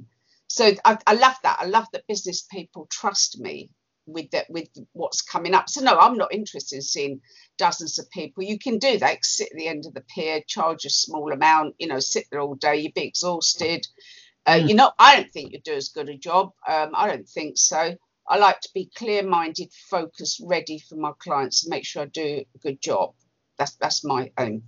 [0.48, 1.58] so I, I love that.
[1.60, 3.70] I love that business people trust me
[4.06, 5.68] with that with what's coming up.
[5.68, 7.20] So no, I'm not interested in seeing
[7.58, 8.42] dozens of people.
[8.42, 9.24] You can do that.
[9.24, 11.74] Sit at the end of the pier, charge a small amount.
[11.78, 12.76] You know, sit there all day.
[12.76, 13.86] You'd be exhausted.
[14.46, 14.68] Uh, Mm.
[14.68, 16.52] You know, I don't think you do as good a job.
[16.68, 17.96] Um, I don't think so.
[18.28, 22.44] I like to be clear-minded, focused, ready for my clients, and make sure I do
[22.54, 23.14] a good job.
[23.58, 24.62] That's that's my aim.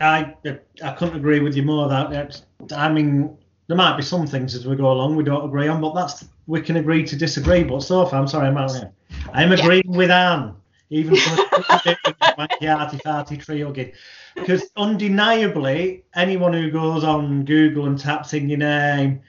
[0.00, 0.34] I
[0.82, 1.88] I couldn't agree with you more.
[1.88, 3.36] That I mean,
[3.68, 6.24] there might be some things as we go along we don't agree on, but that's
[6.46, 7.62] we can agree to disagree.
[7.62, 8.92] But so far, I'm sorry, I'm out here.
[9.32, 9.58] I'm Yeah.
[9.58, 10.54] agreeing with Anne,
[10.90, 11.38] even from
[11.70, 11.98] a bit
[12.38, 13.92] wanky arty farty tree
[14.34, 19.20] because undeniably, anyone who goes on Google and taps in your name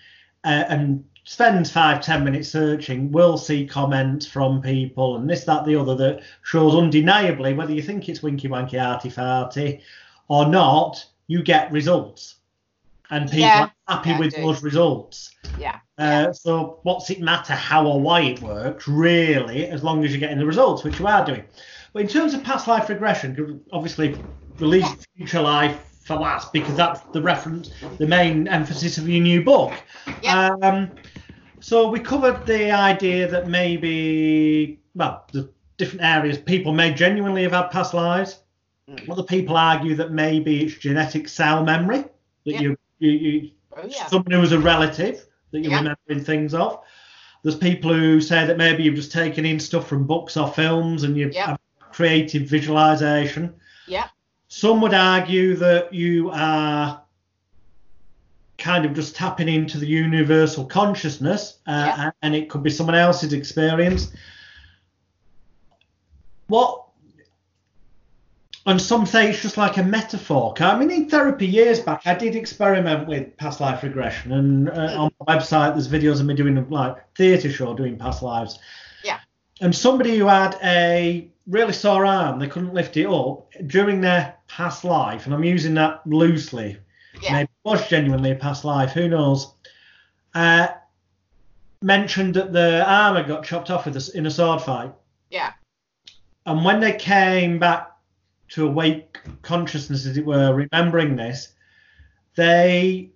[0.43, 5.65] uh, and spends five ten minutes searching will see comments from people and this that
[5.65, 9.81] the other that shows undeniably whether you think it's winky wanky arty farty
[10.27, 12.35] or not, you get results.
[13.09, 15.31] And people Yeah, are happy yeah, with those results.
[15.57, 15.79] Yeah.
[15.97, 20.19] Uh, so what's it matter how or why it works, really, as long as you're
[20.19, 21.43] getting the results, which you are doing.
[21.93, 24.17] But in terms of past life regression, obviously
[24.59, 29.21] release leave future life for last because that's the reference, the main emphasis of your
[29.21, 29.73] new book.
[30.21, 30.55] Yeah.
[30.61, 30.91] Um,
[31.59, 37.53] so we covered the idea that maybe, well, the different areas people may genuinely have
[37.53, 38.41] had past lives.
[38.89, 39.09] Mm.
[39.09, 42.61] Other people argue that maybe it's genetic cell memory that Yeah.
[42.61, 44.07] you, you, you Oh yeah.
[44.07, 45.77] someone who was a relative that you're Yeah.
[45.79, 46.79] remembering things of.
[47.43, 51.03] There's people who say that maybe you've just taken in stuff from books or films
[51.03, 51.59] and you've have
[51.91, 53.53] creative visualization.
[53.87, 54.07] Yeah.
[54.47, 57.01] Some would argue that you are
[58.57, 63.33] kind of just tapping into the universal consciousness uh, and it could be someone else's
[63.33, 64.13] experience.
[66.47, 66.85] What
[68.65, 70.53] and some say it's just like a metaphor.
[70.59, 75.03] I mean, in therapy years back, I did experiment with past life regression, and uh,
[75.03, 78.59] on my website, there's videos of me doing a like theatre show doing past lives.
[79.03, 79.19] Yeah.
[79.59, 84.35] And somebody who had a really sore arm, they couldn't lift it up during their
[84.47, 86.77] past life, and I'm using that loosely.
[87.21, 87.33] Yeah.
[87.33, 88.91] Maybe it was genuinely a past life.
[88.91, 89.53] Who knows?
[90.33, 90.69] Uh,
[91.81, 94.93] mentioned that the arm had got chopped off with a, in a sword fight.
[95.29, 95.51] Yeah.
[96.45, 97.92] And when they came back
[98.53, 101.53] to awake consciousness, as it were, remembering this,
[102.35, 103.09] they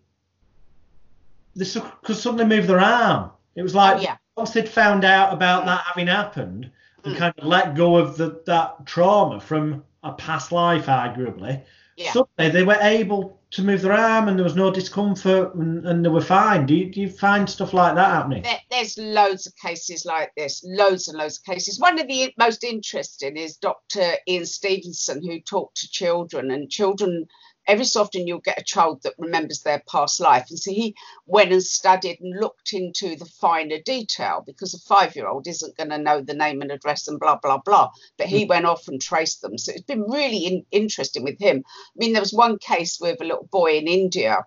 [1.56, 3.32] this could suddenly move their arm.
[3.56, 4.18] It was like yeah.
[4.36, 6.72] once they'd found out about that having happened
[7.04, 7.18] and Mm.
[7.18, 11.64] kind of let go of the, that trauma from a past life, arguably,
[11.98, 12.14] Yeah.
[12.14, 16.04] suddenly they were able to move their arm and there was no discomfort and, and
[16.04, 16.66] they were fine.
[16.66, 18.44] Do you, do you find stuff like that happening?
[18.44, 21.80] There, there's loads of cases like this, loads and loads of cases.
[21.80, 24.14] One of the most interesting is Dr.
[24.28, 27.26] Ian Stevenson, who talked to children, and children.
[27.68, 30.96] Every so often, you'll get a child that remembers their past life, and so he
[31.26, 35.98] went and studied and looked into the finer detail because a five-year-old isn't going to
[35.98, 37.92] know the name and address and blah blah blah.
[38.18, 38.50] But he hmm.
[38.50, 41.64] went off and traced them, so it's been really in, interesting with him.
[41.68, 44.46] I mean, there was one case with a little boy in India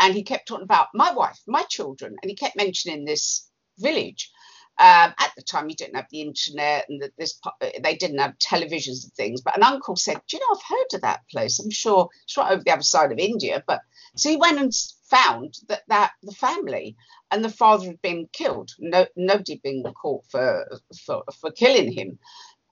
[0.00, 3.46] and he kept talking about my wife, my children, and he kept mentioning this
[3.78, 4.30] village.
[4.78, 7.38] Um, at the time, you didn't have the internet, and this
[7.82, 9.42] they didn't have televisions and things.
[9.42, 11.58] But an uncle said, "Do you know I've heard of that place?
[11.58, 13.82] I'm sure it's right over the other side of India." But
[14.16, 14.72] so he went and
[15.10, 16.96] found that that the family
[17.30, 18.70] and the father had been killed.
[18.78, 22.18] No, nobody had been caught for for for killing him.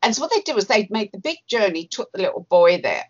[0.03, 2.81] And so what they did was they'd made the big journey, took the little boy
[2.81, 3.05] there,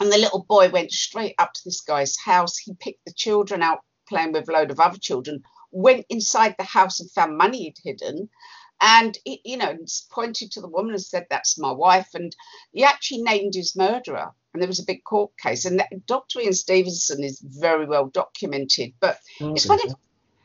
[0.00, 2.56] and the little boy went straight up to this guy's house.
[2.58, 6.64] He picked the children out playing with a load of other children, went inside the
[6.64, 8.28] house and found money he'd hidden.
[8.80, 9.76] And, he- you know,
[10.10, 12.10] pointed to the woman and said, That's my wife.
[12.14, 12.34] And
[12.72, 14.32] he actually named his murderer.
[14.52, 15.64] And there was a big court case.
[15.64, 16.40] And that, Dr.
[16.40, 18.92] Ian Stevenson is very well documented.
[19.00, 19.68] But it's mm-hmm.
[19.68, 19.96] one of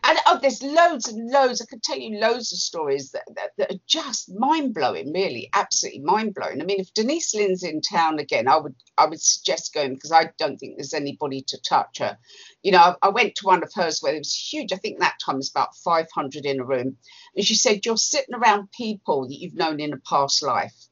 [0.07, 1.61] and oh, there's loads and loads.
[1.61, 5.49] I could tell you loads of stories that, that, that are just mind blowing, really,
[5.53, 6.61] absolutely mind blowing.
[6.61, 10.13] I mean, if Denise Linn's in town again, I would I would suggest going because
[10.13, 12.17] I don't think there's anybody to touch her.
[12.63, 14.71] You know, I, I went to one of hers where it was huge.
[14.71, 16.95] I think that time was about 500 in a room,
[17.35, 20.87] and she said you're sitting around people that you've known in a past life.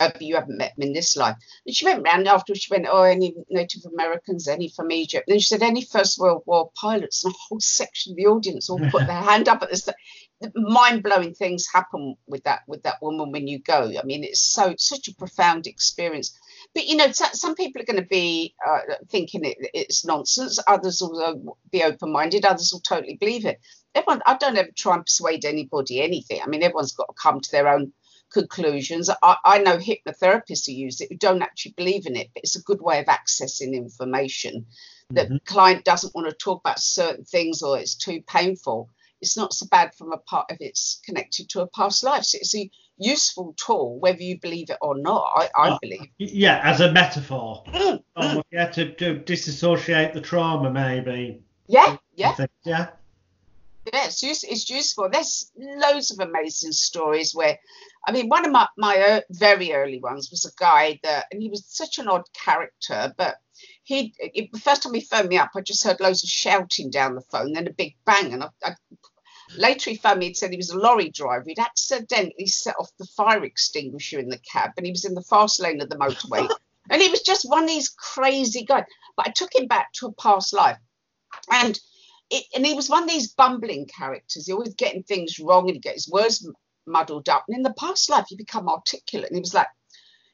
[0.00, 1.36] Uh, but you haven't met them in this life.
[1.66, 5.24] And she went round after she went, Oh, any Native Americans, any from Egypt?
[5.28, 7.24] And then she said, Any First World War pilots?
[7.24, 9.88] And a whole section of the audience all put their hand up at this.
[10.56, 13.90] Mind blowing things happen with that with that woman when you go.
[13.98, 16.38] I mean, it's so such a profound experience.
[16.74, 20.58] But you know, so- some people are going to be uh, thinking it, it's nonsense.
[20.66, 22.44] Others will be open minded.
[22.44, 23.60] Others will totally believe it.
[23.94, 26.40] Everyone, I don't ever try and persuade anybody anything.
[26.42, 27.92] I mean, everyone's got to come to their own
[28.32, 29.10] conclusions.
[29.22, 32.56] I, I know hypnotherapists who use it who don't actually believe in it, but it's
[32.56, 34.66] a good way of accessing information.
[35.10, 35.44] That Mhm.
[35.44, 38.88] client doesn't want to talk about certain things or it's too painful.
[39.20, 42.24] It's not so bad from a part if it's connected to a past life.
[42.24, 45.30] So it's a useful tool, whether you believe it or not.
[45.36, 45.78] I, I Oh.
[45.80, 46.08] believe.
[46.18, 47.62] Yeah, as a metaphor.
[47.68, 51.42] Mm, Oh, yeah, to, to disassociate the trauma, maybe.
[51.66, 52.46] Yeah, yeah.
[52.64, 52.90] Yeah.
[53.92, 55.08] Yeah, it's, use, it's useful.
[55.10, 57.58] There's loads of amazing stories where,
[58.06, 61.48] I mean, one of my, my very early ones was a guy that, and he
[61.48, 63.36] was such an odd character, but
[63.82, 66.90] he, it, the first time he phoned me up, I just heard loads of shouting
[66.90, 68.32] down the phone, then a big bang.
[68.32, 68.74] And I, I,
[69.56, 71.44] later he phoned me and said he was a lorry driver.
[71.46, 75.22] He'd accidentally set off the fire extinguisher in the cab and he was in the
[75.22, 76.48] fast lane of the motorway.
[76.90, 78.84] and he was just one of these crazy guys.
[79.16, 80.78] But I took him back to a past life.
[81.50, 81.78] And
[82.30, 84.46] it, and he was one of these bumbling characters.
[84.46, 86.46] He was always getting things wrong and he get his words
[86.86, 87.44] muddled up.
[87.48, 89.30] And in the past life, you become articulate.
[89.30, 89.68] And he was like,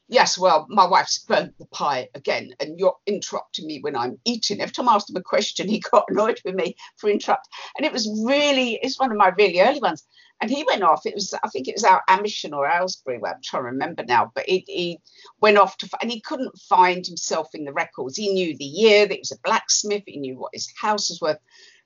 [0.07, 4.61] "Yes, well, my wife's burnt the pie again, and you're interrupting me when I'm eating."
[4.61, 7.47] Every time I asked him a question, he got annoyed with me for interrupt.
[7.77, 10.05] And it was really, it's one of my really early ones.
[10.41, 11.05] And he went off.
[11.05, 14.03] It was, I think it was out Amersham or Aylesbury, where I'm trying to remember
[14.03, 14.31] now.
[14.33, 14.99] But he, he
[15.39, 18.17] went off to, and he couldn't find himself in the records.
[18.17, 20.03] He knew the year that he was a blacksmith.
[20.07, 21.37] He knew what his house was worth.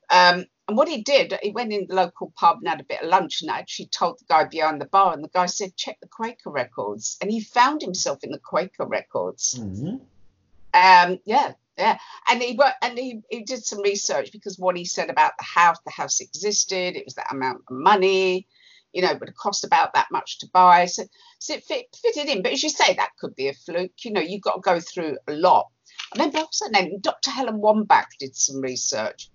[0.09, 3.01] Um, And what he did, he went in the local pub and had a bit
[3.01, 5.13] of lunch and actually told the guy behind the bar.
[5.13, 7.17] And the guy said, check the Quaker records.
[7.21, 9.59] And he found himself in the Quaker records.
[9.59, 10.01] Mhm.
[10.73, 11.99] Um, yeah, yeah.
[12.27, 15.77] And he and he, he did some research because what he said about the house,
[15.85, 18.47] the house existed, it was that amount of money,
[18.91, 20.85] you know, it would have cost about that much to buy.
[20.85, 21.03] So,
[21.37, 22.41] so it fit, fitted in.
[22.41, 24.03] But as you say, that could be a fluke.
[24.03, 25.67] You know, you've got to go through a lot.
[26.13, 27.29] I remember also named Dr.
[27.29, 29.29] Helen Wambach did some research.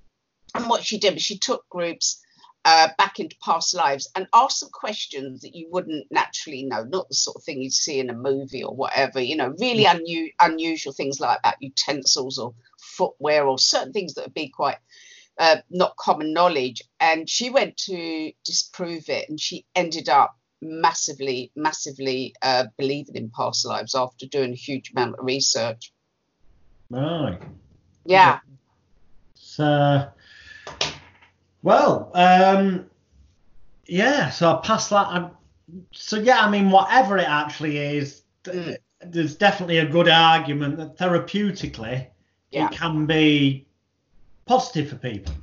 [0.55, 2.23] And what she did was she took groups
[2.65, 7.09] uh, back into past lives and asked some questions that you wouldn't naturally know, not
[7.09, 10.33] the sort of thing you'd see in a movie or whatever, you know, really unu-
[10.41, 14.77] unusual things like that, utensils or footwear or certain things that would be quite
[15.39, 16.83] uh, not common knowledge.
[17.01, 23.31] And she went to disprove it and she ended up massively, massively uh, believing in
[23.31, 25.93] past lives after doing a huge amount of research.
[26.91, 27.41] Right.
[28.05, 28.41] Yeah.
[29.35, 30.09] So,
[31.63, 32.87] well, um,
[33.87, 34.31] yeah.
[34.31, 35.07] So I passed that.
[35.07, 35.31] I,
[35.93, 38.79] so yeah, I mean, whatever it actually is, Mm.
[39.03, 42.07] there's definitely a good argument that therapeutically
[42.51, 42.67] Yeah.
[42.67, 43.67] it can be
[44.47, 45.35] positive for people.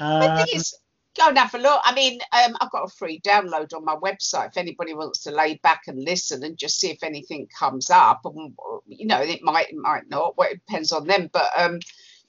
[0.00, 0.76] Um, is,
[1.16, 1.80] go and have a look.
[1.84, 5.30] I mean, um, I've got a free download on my website if anybody wants to
[5.30, 8.22] lay back and listen and just see if anything comes up.
[8.24, 8.52] And,
[8.88, 10.36] you know, it might, it might not.
[10.36, 11.30] Well, it depends on them.
[11.32, 11.78] But, um,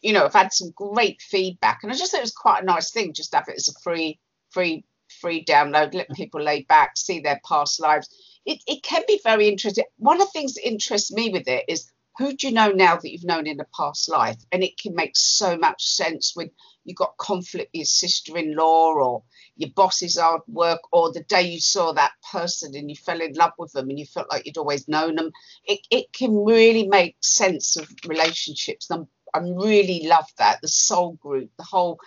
[0.02, 2.66] you know, I've had some great feedback, and I just thought it was quite a
[2.66, 4.84] nice thing just to have it as a free, free,
[5.22, 5.94] free download.
[5.94, 8.10] Let people lay back, see their past lives.
[8.46, 9.86] It, it can be very interesting.
[9.98, 12.98] One of the things that interests me with it is who do you know now
[12.98, 16.50] that you've known in a past life, and it can make so much sense when
[16.84, 19.24] you got conflict with your sister-in-law or
[19.56, 23.34] your boss's hard work or the day you saw that person and you fell in
[23.34, 25.32] love with them and you felt like you'd always known them
[25.66, 31.14] it, it can really make sense of relationships and i really love that the soul
[31.14, 32.00] group the whole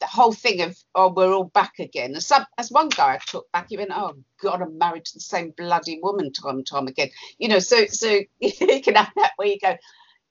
[0.00, 2.20] the whole thing of oh we're all back again.
[2.20, 5.20] Some as one guy I took back he went oh god i'm married to the
[5.20, 7.10] same bloody woman time and time again.
[7.38, 9.76] You know so so you can have that where you go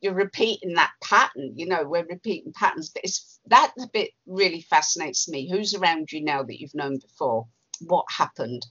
[0.02, 2.90] you're repeating that pattern you know we're repeating patterns.
[2.90, 5.50] But it's that bit really fascinates me.
[5.50, 7.48] Who's around you now that you've known before?
[7.82, 8.66] What happened?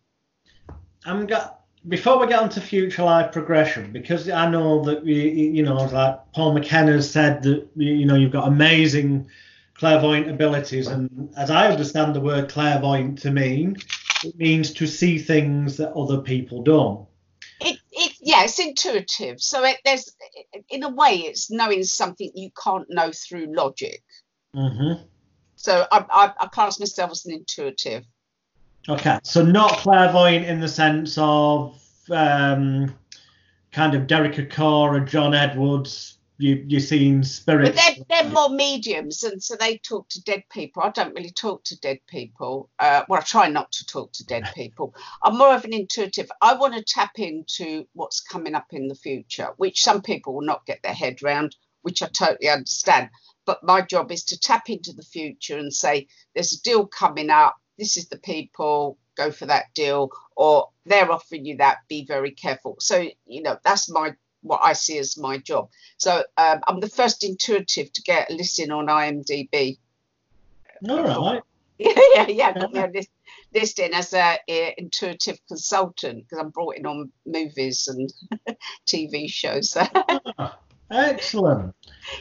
[1.05, 5.15] I'm got before we get on to future life progression, because I know that you,
[5.15, 9.29] you know, like Paul McKenna said that you know you've got amazing
[9.75, 13.77] clairvoyant abilities, and as I understand the word clairvoyant to mean,
[14.25, 17.07] it means to see things that other people don't.
[17.61, 19.41] it, it yeah it's intuitive.
[19.41, 20.15] So it, there's
[20.71, 24.03] in a way it's knowing something you can't know through logic.
[24.55, 24.95] Hmm
[25.65, 28.05] so I, I, I class myself as an intuitive
[28.89, 32.95] Okay, so not clairvoyant in the sense of um,
[33.73, 36.19] kind of Derek Acorah, John Edwards.
[36.37, 37.81] You you seen but spirits.
[37.81, 40.83] they're, they're more mediums and so they talk to dead people.
[40.83, 42.71] I don't really talk to dead people.
[42.81, 44.97] Uh, well i try not to talk to dead people.
[45.23, 46.29] I'm more of an intuitive.
[46.43, 50.45] I want to tap into what's coming up in the future which some people will
[50.45, 53.11] not get their head round which i totally understand.
[53.47, 57.31] But my job is to tap into the future and say there's a deal coming
[57.31, 62.05] up this is the people go for that deal or they're offering you that be
[62.05, 62.77] very careful.
[62.81, 65.71] So you know that's my what i see as my job.
[65.97, 69.79] So um, i'm the first intuitive to get a listing on imdb
[70.89, 71.43] All right.
[71.79, 73.09] yeah yeah yeah got me on this
[73.53, 78.13] listing as a, a intuitive consultant because i'm brought in on movies and
[78.87, 79.77] tv shows.
[79.77, 80.59] Ah,
[80.91, 81.75] excellent.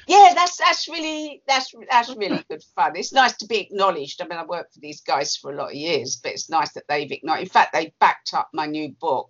[0.08, 2.94] yeah that's that's really that's that's really good fun.
[2.96, 4.22] It's nice to be acknowledged.
[4.22, 6.74] I mean i worked for these guys for a lot of years but it's nice
[6.74, 9.30] that they've acknowledged in fact they backed up my new book.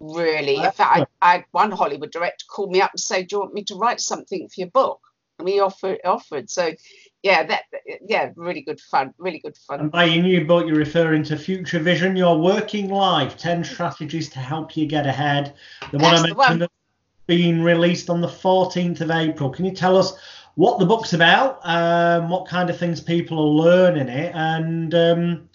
[0.00, 0.56] Really.
[0.56, 3.40] In fact I, I had one hollywood director call me up and say do you
[3.40, 5.00] want me to write something for your book?
[5.38, 6.50] And we offered offered.
[6.50, 6.72] So
[7.22, 7.62] yeah that
[8.06, 9.80] yeah really good fun really good fun.
[9.80, 14.30] And by your new book, you're referring to Future Vision, Your Working Life 10 Strategies
[14.30, 15.54] to Help You Get Ahead.
[15.92, 16.68] The one That's I the mentioned one.
[17.30, 19.50] Being released on the 14th of April.
[19.50, 20.14] Can you tell us
[20.56, 25.48] what the book's about, um, what kind of things people are learning it, and um,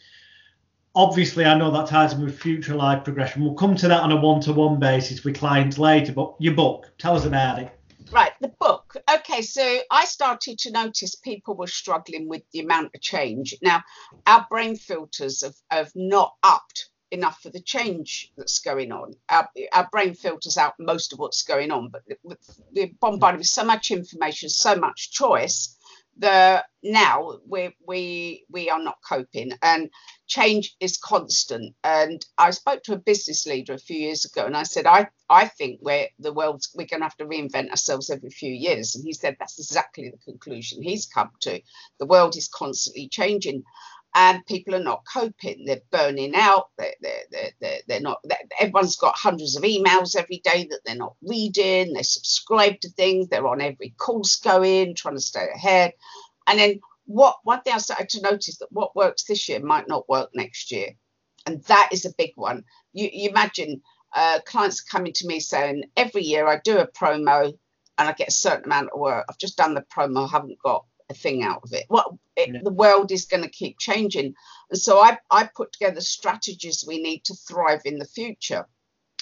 [0.95, 3.43] obviously I know that ties in with future life progression.
[3.43, 7.17] We'll come to that on a one-to-one basis with clients later, but your book, tell
[7.17, 7.77] us about it.
[8.09, 8.95] Right, the book.
[9.13, 13.54] Okay, so I started to notice people were struggling with the amount of change.
[13.62, 13.83] Now,
[14.25, 19.13] our brain filters have, have not upped enough for the change that's going on.
[19.29, 22.03] Our, our brain filters out most of what's going on, but
[22.73, 25.77] we're bombarded with so much information, so much choice
[26.17, 29.51] that now we we we are not coping.
[29.62, 29.89] And
[30.27, 31.75] change is constant.
[31.83, 35.08] And i spoke to a business leader a few years ago and i said i
[35.29, 38.95] i think we're the world's we're going to have to reinvent ourselves every few years.
[38.95, 41.60] And he said that's exactly the conclusion he's come to.
[41.99, 43.63] The world is constantly changing
[44.15, 45.65] and people are not coping.
[45.65, 46.69] They're burning out.
[46.77, 50.95] They're, they're, they're, they're not they're, everyone's got hundreds of emails every day that they're
[50.95, 51.93] not reading.
[51.93, 53.27] They're subscribed to things.
[53.27, 55.91] They're on every course going trying to stay ahead.
[56.47, 59.87] And then what one thing i started to notice that what works this year might
[59.89, 60.91] not work next year.
[61.45, 62.63] And that is a big one.
[62.93, 63.81] You, you imagine
[64.15, 67.53] uh, clients coming to me saying every year i do a promo
[67.97, 69.25] and i get a certain amount of work.
[69.29, 70.25] I've just done the promo.
[70.25, 71.85] I haven't got a thing out of it.
[71.87, 72.60] What it, yeah.
[72.63, 74.33] the world is going to keep changing,
[74.69, 78.67] and so I I put together strategies we need to thrive in the future.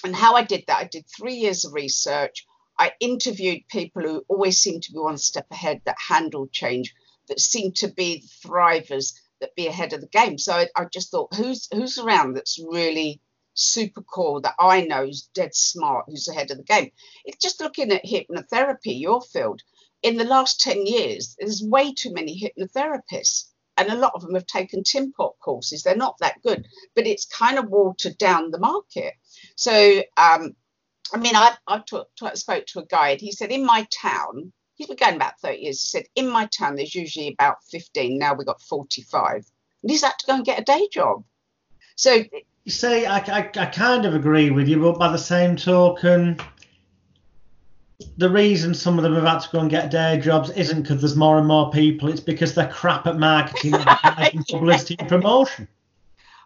[0.03, 2.45] And how I did that, I did three years of research.
[2.77, 6.93] I interviewed people who always seem to be one step ahead, that handle change,
[7.27, 10.37] that seem to be the thrivers, that be ahead of the game.
[10.37, 13.21] So I, I just thought, who's who's around that's really
[13.53, 16.91] super cool that I know is dead smart, who's ahead of the game.
[17.25, 19.61] It's just looking at hypnotherapy, your field
[20.03, 23.45] in the last 10 years, there's way too many hypnotherapists.
[23.75, 25.81] And a lot of them have taken Tim Pot courses.
[25.81, 29.15] They're not that good, but it's kind of watered down the market.
[29.55, 30.55] So, um,
[31.11, 33.19] I mean, I, I talk, talk, spoke to a guide.
[33.19, 35.81] He said, in my town, he's been going about 30 years.
[35.81, 38.19] He said, in my town, there's usually about 15.
[38.19, 39.43] Now we've got 45.
[39.81, 41.23] And he's had to go and get a day job.
[41.95, 42.23] So,
[42.63, 46.39] you see, I, I, I kind of agree with you, but by the same token,
[48.17, 51.01] the reason some of them have had to go and get day jobs isn't because
[51.01, 52.09] there's more and more people.
[52.09, 55.67] It's because they're crap at marketing, and publicity, and promotion.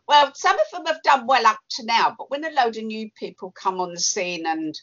[0.07, 2.83] Well, some of them have done well up to now, but when a load of
[2.83, 4.79] new people come on the scene and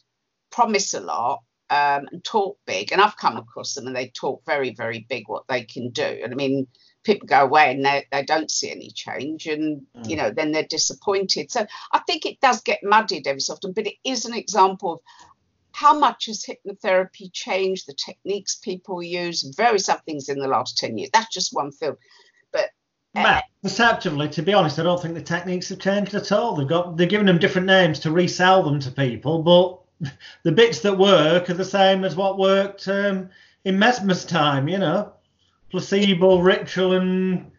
[0.50, 4.42] promise a lot um, and talk big, and I've come across them and they talk
[4.44, 6.20] very, very big what they can do.
[6.22, 6.66] And I mean,
[7.04, 10.08] people go away and they, they don't see any change and mm.
[10.08, 13.72] you know then they're disappointed so i think it does get muddied every so often
[13.72, 15.00] but it is an example of
[15.74, 20.78] how much has hypnotherapy changed the techniques people use, various other things in the last
[20.78, 21.10] 10 years?
[21.12, 21.98] That's just one field.
[22.52, 22.70] But
[23.16, 26.54] uh, perceptively, to be honest, I don't think the techniques have changed at all.
[26.54, 30.10] They've got they're giving them different names to resell them to people, but
[30.44, 33.30] the bits that work are the same as what worked um,
[33.64, 35.12] in Mesmer's time, you know,
[35.70, 37.50] placebo, ritual, and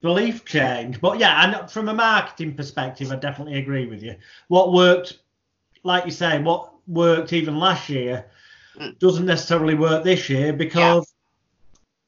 [0.00, 1.00] belief change.
[1.00, 4.14] But yeah, and from a marketing perspective, I definitely agree with you.
[4.46, 5.18] What worked,
[5.82, 8.26] like you say, what worked even last year
[8.78, 8.98] mm.
[8.98, 11.12] doesn't necessarily work this year because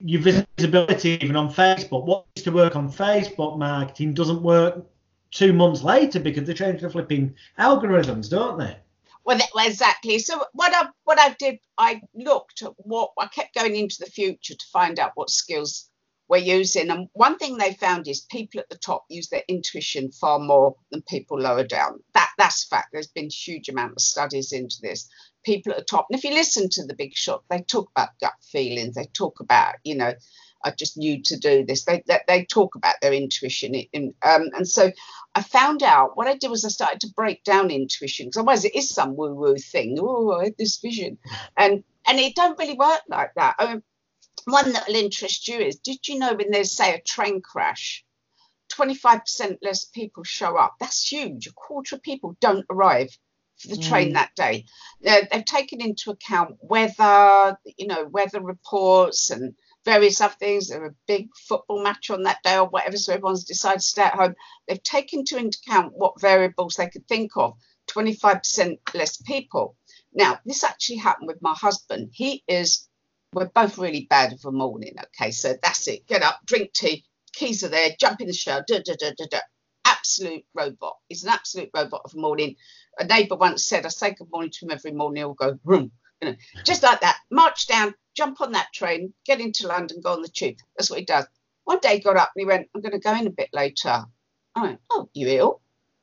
[0.01, 0.19] yeah.
[0.19, 4.85] your visibility even on Facebook, what used to work on Facebook marketing doesn't work
[5.31, 8.77] two months later because they change the flipping algorithms, don't they?
[9.25, 10.19] Well, exactly.
[10.19, 14.11] So what I what I did, I looked at what I kept going into the
[14.11, 15.90] future to find out what skills
[16.31, 16.91] we're using.
[16.91, 20.77] And one thing they found is people at the top use their intuition far more
[20.91, 22.01] than people lower down.
[22.15, 22.91] That that's fact.
[22.93, 25.09] There's been huge amount of studies into this.
[25.45, 28.11] People at the top, and if you listen to the big shot, they talk about
[28.21, 28.95] gut feelings.
[28.95, 30.13] They talk about, you know,
[30.65, 31.85] I just knew to do this.
[31.85, 34.93] They they, they talk about their intuition, in, um, and so
[35.35, 38.65] I found out what I did was I started to break down intuition because otherwise
[38.65, 39.99] it is some woo woo thing.
[40.01, 41.19] Oh, I had this vision,
[41.57, 43.57] and and it don't really work like that.
[43.59, 43.83] I mean,
[44.51, 48.05] one that will interest you is did you know when there's say a train crash
[48.73, 50.75] 25% less people show up?
[50.79, 51.47] That's huge.
[51.47, 53.11] A quarter of people don't arrive
[53.59, 54.15] for the train mm.
[54.15, 54.65] that day.
[55.01, 60.69] They've taken into account weather you know weather reports and various other things.
[60.69, 64.03] There a big football match on that day or whatever so everyone's decided to stay
[64.03, 64.35] at home.
[64.67, 67.59] They've taken into account what variables they could think of
[67.91, 69.77] 25% less people.
[70.13, 72.11] Now this actually happened with my husband.
[72.13, 72.89] He is
[73.33, 74.95] we're both really bad of a morning.
[74.99, 76.07] Okay, so that's it.
[76.07, 79.27] Get up, drink tea, keys are there, jump in the shower, da, da, da, da,
[79.31, 79.39] da.
[79.85, 80.97] Absolute robot.
[81.09, 82.57] He's an absolute robot of a morning.
[82.99, 85.93] A neighbour once said, I say good morning to him every morning, he'll go, boom.
[86.21, 87.19] You know, just like that.
[87.31, 90.57] March down, jump on that train, get into London, go on the tube.
[90.77, 91.27] That's what he does.
[91.65, 93.51] One day he got up and he went, I'm going to go in a bit
[93.53, 94.05] later.
[94.57, 95.61] I went, Oh, you ill?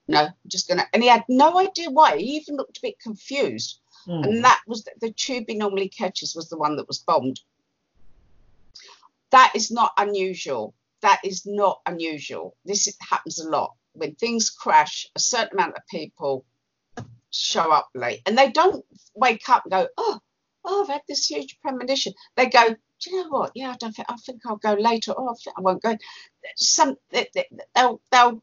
[0.07, 0.85] No, I'm just going to.
[0.93, 2.17] And he had no idea why.
[2.17, 3.81] He even looked a bit confused.
[4.07, 4.23] Mm.
[4.25, 7.41] And that was the, the tube he normally catches was the one that was bombed.
[9.31, 10.73] That is not unusual.
[11.01, 12.55] That is not unusual.
[12.65, 13.73] This happens a lot.
[13.93, 16.45] When things crash, a certain amount of people
[17.29, 20.19] show up late and they don't wake up and go, oh,
[20.63, 22.13] oh, I've had this huge premonition.
[22.35, 23.51] They go, do you know what?
[23.55, 25.13] Yeah, I don't think, I think I'll go later.
[25.17, 25.97] Oh, I, won't go.
[26.55, 27.27] Some they,
[27.75, 28.41] will they'll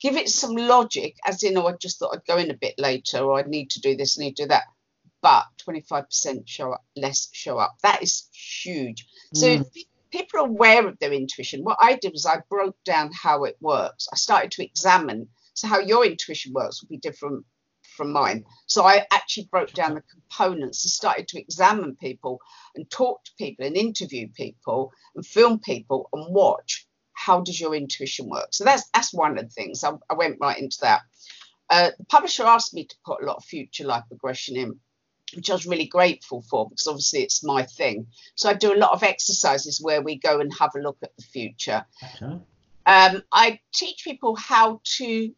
[0.00, 2.74] give it some logic, as in, oh, I just thought I'd go in a bit
[2.78, 4.64] later, or I need to do this, need to do that
[5.22, 9.66] but 25% show up less show up that is huge so mm.
[10.12, 11.64] people are aware of their intuition.
[11.64, 14.08] What I did was I broke down how it works.
[14.12, 17.44] I started to examine so how your intuition works will be different
[17.96, 18.44] from mine.
[18.66, 22.40] So I actually broke down the components and started to examine people
[22.74, 27.74] and talk to people and interview people and film people and watch how does your
[27.74, 28.48] intuition work.
[28.52, 29.84] So that's that's one of the things.
[29.84, 31.02] I, I went right into that.
[31.68, 34.78] Uh, the publisher asked me to put a lot of future life regression in,
[35.34, 38.06] which I was really grateful for because obviously it's my thing.
[38.34, 41.16] So I do a lot of exercises where we go and have a look at
[41.16, 41.84] the future.
[42.02, 42.38] Okay.
[42.84, 45.32] Um, I teach people how to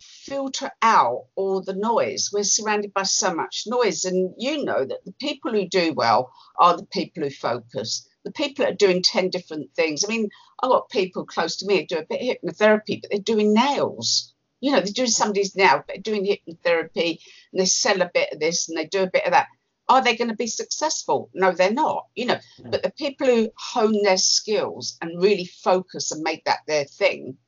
[0.00, 2.30] filter out all the noise.
[2.32, 6.32] We're surrounded by so much noise, and you know that the people who do well
[6.58, 8.06] are the people who focus.
[8.24, 10.04] The people that are doing 10 different things.
[10.04, 10.28] I mean,
[10.62, 13.54] I've got people close to me who do a bit of hypnotherapy, but they're doing
[13.54, 14.34] nails.
[14.60, 17.18] You know, they're doing somebody's they're doing hypnotherapy
[17.52, 19.48] and they sell a bit of this and they do a bit of that.
[19.88, 21.30] Are they going to be successful?
[21.34, 22.06] No, they're not.
[22.14, 26.60] You know, but the people who hone their skills and really focus and make that
[26.68, 27.38] their thing,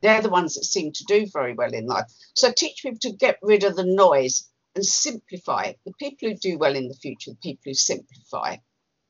[0.00, 2.06] they're the ones that seem to do very well in life.
[2.34, 5.74] So teach people to get rid of the noise and simplify.
[5.84, 8.56] The people who do well in the future, the people who simplify.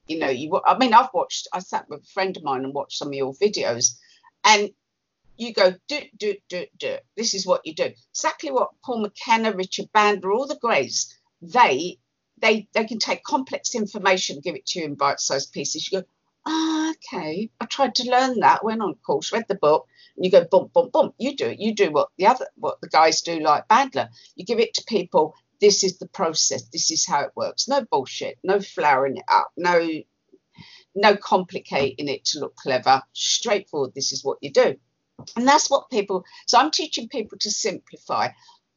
[0.06, 0.60] You know, you.
[0.66, 1.48] I mean, I've watched.
[1.52, 3.94] I sat with a friend of mine and watched some of your videos,
[4.44, 4.70] and
[5.42, 6.96] you go do do do do.
[7.16, 7.90] This is what you do.
[8.12, 11.18] Exactly what Paul McKenna, Richard Bandler, all the greys.
[11.40, 11.98] They
[12.40, 15.90] they they can take complex information, give it to you in bite-sized pieces.
[15.90, 16.06] You go,
[16.46, 17.50] ah, okay.
[17.60, 18.64] I tried to learn that.
[18.64, 19.86] Went on course, read the book,
[20.16, 21.14] and you go bump, bump, bump.
[21.18, 21.60] You do it.
[21.60, 24.08] You do what the other, what the guys do, like Bandler.
[24.36, 25.34] You give it to people.
[25.60, 26.64] This is the process.
[26.72, 27.68] This is how it works.
[27.68, 28.38] No bullshit.
[28.42, 29.50] No flowering it up.
[29.56, 29.88] No,
[30.94, 33.02] no complicating it to look clever.
[33.12, 33.92] Straightforward.
[33.94, 34.76] This is what you do.
[35.36, 36.24] And that's what people.
[36.46, 38.28] So I'm teaching people to simplify.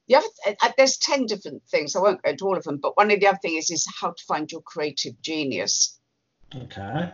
[0.08, 0.28] The other,
[0.62, 1.96] uh, there's ten different things.
[1.96, 3.88] I won't go into all of them, but one of the other things is is
[4.00, 6.00] how to find your creative genius.
[6.56, 7.12] Okay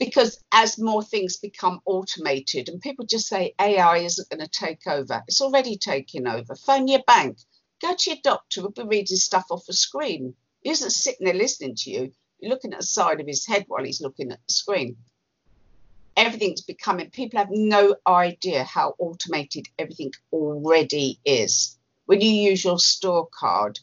[0.00, 4.86] because as more things become automated and people just say AI isn't going to take
[4.86, 6.56] over, it's already taking over.
[6.56, 7.36] Phone your bank,
[7.82, 10.34] go to your doctor, will be reading stuff off a screen.
[10.62, 12.12] He isn't sitting there listening to you.
[12.40, 14.96] You're looking at the side of his head while he's looking at the screen.
[16.16, 21.78] Everything's becoming, people have no idea how automated everything already is.
[22.06, 23.78] When you use your store card,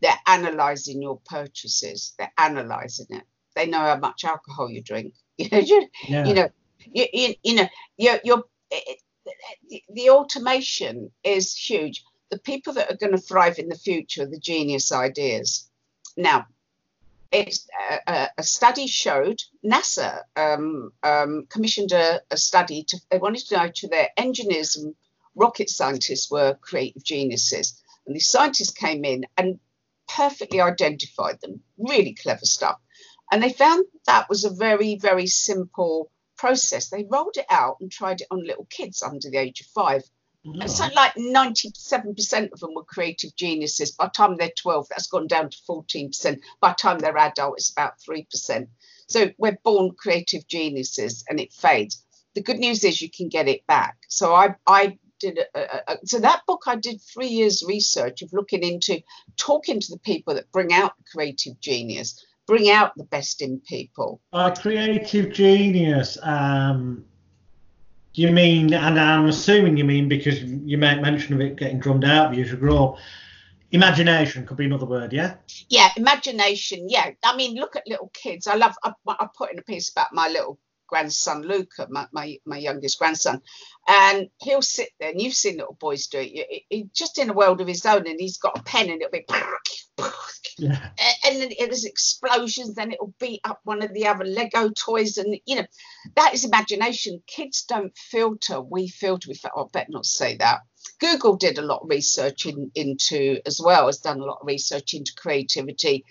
[0.00, 3.24] they're analysing your purchases, they're analysing it.
[3.54, 6.24] They know how much alcohol you drink You know, you, yeah.
[6.26, 6.48] you know,
[6.92, 8.94] you, you, you know, you're, you're eh, eh,
[9.68, 12.04] it, the automation is huge.
[12.30, 15.68] The people that are going to thrive in the future are the genius ideas.
[16.16, 16.46] Now,
[17.32, 17.66] it's
[18.06, 23.56] a, a study showed NASA um, um, commissioned a, a, study to they wanted to
[23.56, 24.94] know to their engineers and
[25.34, 29.58] rocket scientists were creative geniuses, and these scientists came in and
[30.08, 31.60] perfectly identified them.
[31.78, 32.78] Really clever stuff.
[33.32, 36.88] And they found that was a very, very simple process.
[36.88, 40.02] They rolled it out and tried it on little kids under the age of five.
[40.44, 43.92] And something like 97% of them were creative geniuses.
[43.92, 46.40] By the time they're 12, that's gone down to 14%.
[46.60, 48.68] By the time they're adult, it's about 3%.
[49.08, 52.02] So we're born creative geniuses and it fades.
[52.34, 53.96] The good news is you can get it back.
[54.08, 58.22] So I, I did a, a, a, so that book I did three years research
[58.22, 59.02] of looking into
[59.36, 63.60] talking to the people that bring out the creative genius bring out the best in
[63.60, 64.20] people.
[64.30, 67.04] By creative genius, um,
[68.14, 72.04] you mean, and I'm assuming you mean because you make mention of it getting drummed
[72.04, 72.96] out of you you grow
[73.74, 75.34] Imagination could be another word, yeah.
[75.68, 76.88] Yeah, imagination.
[76.88, 78.46] Yeah, I mean, look at little kids.
[78.46, 78.76] I love.
[78.84, 83.00] I, I put in a piece about my little grandson Luca, my, my, my youngest
[83.00, 83.42] grandson,
[83.88, 86.64] and he'll sit there, and you've seen little boys do it.
[86.68, 89.10] He, just in a world of his own, and he's got a pen, and it'll
[89.10, 89.26] be
[90.58, 90.90] yeah.
[91.24, 95.36] and then there's explosions, then it'll beat up one of the other Lego toys, and
[95.46, 95.66] you know
[96.16, 97.22] that is imagination.
[97.26, 99.28] Kids don't filter, we filter.
[99.28, 100.60] We felt, oh, I better not say that.
[101.00, 104.46] Google did a lot of research in, into as well, has done a lot of
[104.46, 106.04] research into creativity,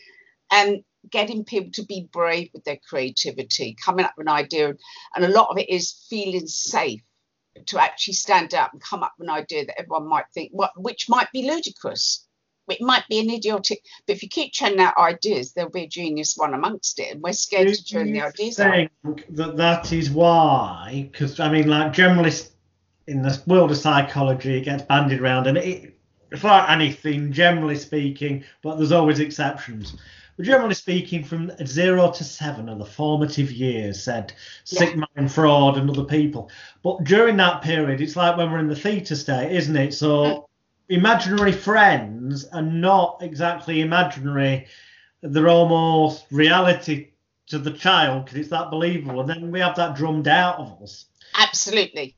[0.51, 4.73] and getting people to be brave with their creativity, coming up with an idea,
[5.15, 7.01] and a lot of it is feeling safe
[7.67, 10.71] to actually stand up and come up with an idea that everyone might think, what,
[10.75, 12.25] which might be ludicrous
[12.69, 15.87] it might be an idiotic, but if you keep churning out ideas, there'll be a
[15.87, 19.19] genius one amongst it, and we're scared Do to churn the ideas think out.
[19.29, 21.09] that that is why?
[21.11, 22.31] Because I mean, like generally
[23.07, 25.97] in the world of psychology, it gets bandied around, and it,
[26.37, 29.95] for anything, generally speaking, but there's always exceptions.
[30.35, 34.33] But generally speaking, from zero to seven are the formative years, said
[34.63, 35.27] Sigmund yeah.
[35.27, 36.49] Freud and other people.
[36.81, 39.93] But during that period, it's like when we're in the theta state, isn't it?
[39.93, 40.43] So mm
[40.89, 44.67] imaginary friends are not exactly imaginary.
[45.21, 47.09] They're almost reality
[47.47, 50.81] to the child because it's that believable, and then we have that drummed out of
[50.81, 51.05] us.
[51.37, 52.15] Absolutely.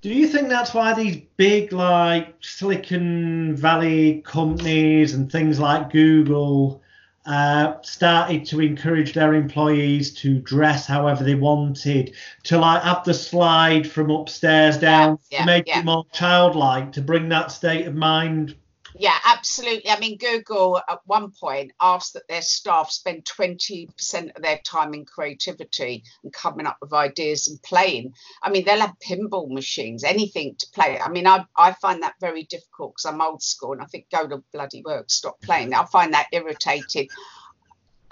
[0.00, 6.82] Do you think that's why these big like Silicon Valley companies and things like Google
[7.24, 12.14] uh, started to encourage their employees to dress however they wanted,
[12.44, 15.80] to like have the slide from upstairs down Yeah, to make yeah.
[15.80, 18.56] it more childlike, to bring that state of mind?
[19.02, 19.90] Yeah, absolutely.
[19.90, 24.94] I mean, Google at one point asked that their staff spend 20% of their time
[24.94, 28.14] in creativity and coming up with ideas and playing.
[28.44, 31.00] I mean, they'll have pinball machines, anything to play.
[31.00, 34.06] I mean, I, I find that very difficult because I'm old school and I think
[34.08, 35.74] go to bloody work, stop playing.
[35.74, 37.08] I find that irritating.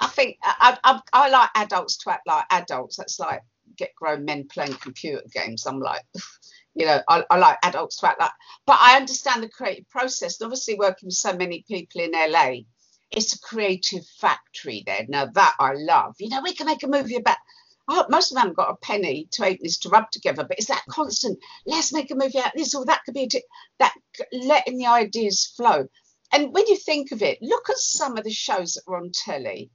[0.01, 2.97] I think I, I, I like adults to act like adults.
[2.97, 3.43] That's like
[3.76, 5.66] get grown men playing computer games.
[5.66, 6.03] I'm like,
[6.75, 8.31] you know, I, I like adults to act like.
[8.66, 10.41] But I understand the creative process.
[10.41, 12.61] And obviously, working with so many people in LA,
[13.11, 15.05] it's a creative factory there.
[15.09, 16.14] Now that I love.
[16.18, 17.37] You know, we can make a movie about.
[17.93, 20.68] Oh, most of them got a penny to eight this to rub together, but it's
[20.68, 21.41] that constant.
[21.66, 23.29] Let's make a movie out this, or that could be
[23.81, 23.95] that
[24.33, 25.89] letting the ideas flow.
[26.33, 29.11] And when you think of it, look at some of the shows that were on
[29.12, 29.71] telly.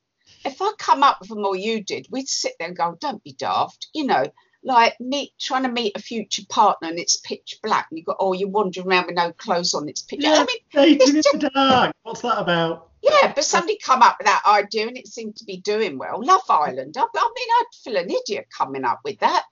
[0.46, 2.98] If I come up with them or you did, we'd sit there and go, oh,
[3.02, 4.28] "Don't be daft," you know
[4.66, 7.88] like meet trying to meet a future partner and it's pitch black.
[7.90, 9.88] And you got oh you're wandering around with no clothes on.
[9.88, 11.96] It's pitch Yeah, I mean dating in the dark.
[12.04, 12.90] What's that about?
[13.02, 16.24] yeah but somebody come up with that idea and it seemed to be doing well.
[16.24, 16.96] Love Island.
[16.98, 19.44] I, I mean I'd feel an idiot coming up with that.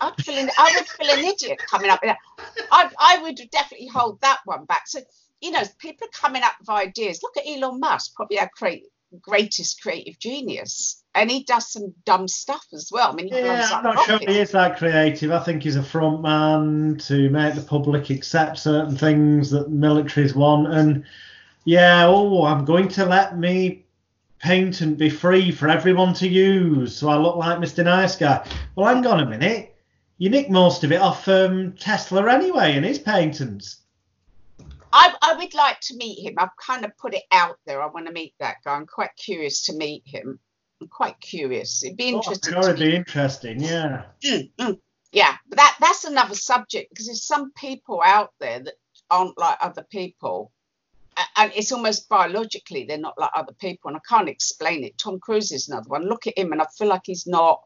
[0.00, 2.66] I'd feel an, I would feel an idiot coming up with that.
[2.72, 4.88] I, I would definitely hold that one back.
[4.88, 5.00] So
[5.40, 7.20] you know people are coming up with ideas.
[7.22, 8.86] Look at Elon Musk probably our create,
[9.18, 13.68] greatest creative genius and he does some dumb stuff as well I mean he Yeah,
[13.72, 15.32] I'm not sure he is that creative.
[15.32, 20.34] I think he's a front man to make the public accept certain things that militaries
[20.34, 20.72] want.
[20.72, 21.04] And
[21.64, 23.84] yeah, oh, I'm going to let me
[24.40, 27.84] patent be free for everyone to use, so I look like Mr.
[27.84, 28.46] Nice Guy.
[28.74, 29.76] Well, hang on a minute.
[30.18, 33.78] You nick most of it off um, Tesla anyway, and his patents.
[34.92, 36.34] I, I would like to meet him.
[36.38, 37.82] I've kind of put it out there.
[37.82, 38.74] I want to meet that guy.
[38.74, 40.38] I'm quite curious to meet him.
[40.80, 41.82] I'm quite curious.
[41.84, 42.52] It'd be Oh, interesting.
[42.52, 43.60] sure, to it'd be interesting.
[43.60, 44.04] Yeah.
[44.24, 44.78] Mm, mm.
[45.12, 48.74] Yeah, but that that's another subject because there's some people out there that
[49.10, 50.52] aren't like other people,
[51.36, 54.96] and it's almost biologically they're not like other people, and I can't explain it.
[54.98, 56.08] Tom Cruise is another one.
[56.08, 57.60] Look at him, and I feel like he's not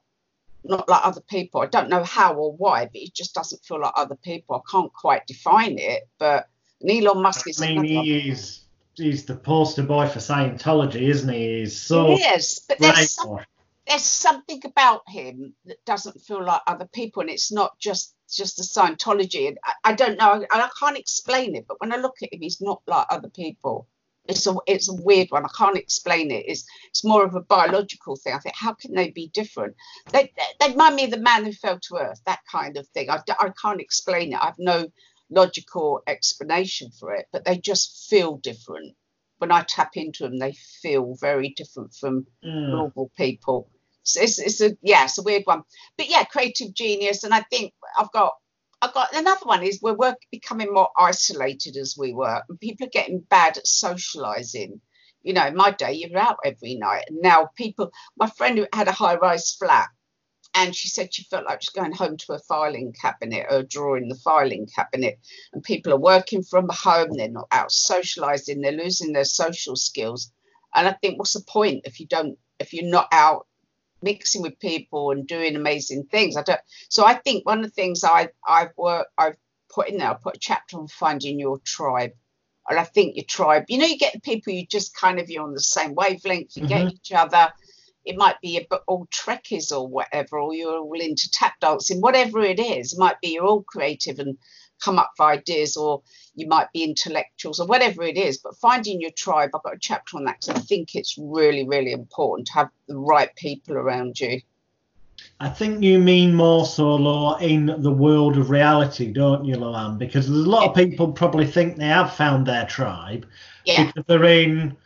[0.64, 1.60] not like other people.
[1.60, 4.56] I don't know how or why, but he just doesn't feel like other people.
[4.56, 6.48] I can't quite define it, but
[6.88, 8.04] Elon Musk is I mean, another one.
[8.04, 11.60] he's the poster boy for Scientology, isn't he?
[11.60, 13.40] He's so He is, but there's some,
[13.86, 18.56] there's something about him that doesn't feel like other people, and it's not just just
[18.56, 19.48] the Scientology.
[19.48, 21.66] And I, I don't know, and I can't explain it.
[21.66, 23.88] But when I look at him, he's not like other people.
[24.26, 25.44] It's a it's a weird one.
[25.44, 26.44] I can't explain it.
[26.48, 28.32] It's it's more of a biological thing.
[28.32, 29.76] I think how can they be different?
[30.12, 32.22] They they remind me of the man who fell to earth.
[32.24, 33.10] That kind of thing.
[33.10, 34.40] I, I can't explain it.
[34.40, 34.88] I have no
[35.30, 38.94] logical explanation for it, but they just feel different.
[39.38, 42.70] When I tap into them, they feel very different from Mm.
[42.70, 43.70] normal people.
[44.04, 45.62] So it's, it's a yeah, it's a weird one.
[45.96, 48.32] But yeah, creative genius, and I think I've got
[48.82, 52.86] I've got another one is we're work, becoming more isolated as we were, and people
[52.86, 54.80] are getting bad at socializing.
[55.22, 57.90] You know, in my day, you were out every night, and now people.
[58.16, 59.88] My friend who had a high-rise flat,
[60.54, 63.62] and she said she felt like she's going home to a filing cabinet or a
[63.62, 65.18] drawer in the filing cabinet,
[65.52, 67.12] and people are working from home.
[67.12, 68.60] They're not out socializing.
[68.60, 70.30] They're losing their social skills.
[70.74, 73.46] And I think, what's the point if you don't, if you're not out
[74.02, 76.36] mixing with people and doing amazing things?
[76.36, 76.60] I don't.
[76.88, 79.36] So I think one of the things I I've worked, I've
[79.70, 82.12] put in there, I put a chapter on finding your tribe.
[82.68, 85.28] And I think your tribe, you know, you get the people you just kind of
[85.28, 86.56] you're on the same wavelength.
[86.56, 86.94] You get mm-hmm.
[86.94, 87.52] each other.
[88.04, 92.40] It might be a, all trekkies or whatever, or you're all into tap dancing, whatever
[92.40, 92.92] it is.
[92.92, 94.36] It might be you're all creative and
[94.82, 96.02] come up with ideas, or
[96.34, 98.38] you might be intellectuals, or whatever it is.
[98.38, 101.66] But finding your tribe, I've got a chapter on that because I think it's really,
[101.66, 104.40] really important to have the right people around you.
[105.40, 109.98] I think you mean more so, Law, in the world of reality, don't you, Loan?
[109.98, 113.26] Because there's a lot of people probably think they have found their tribe
[113.64, 113.86] Yeah.
[113.86, 114.76] because they're in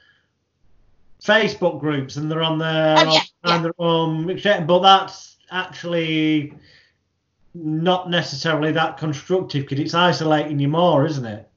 [1.23, 4.27] Facebook groups and they're on their Oh, yeah, on their own,
[4.67, 6.55] but that's actually
[7.55, 11.49] not necessarily that constructive because it's isolating you more, isn't it?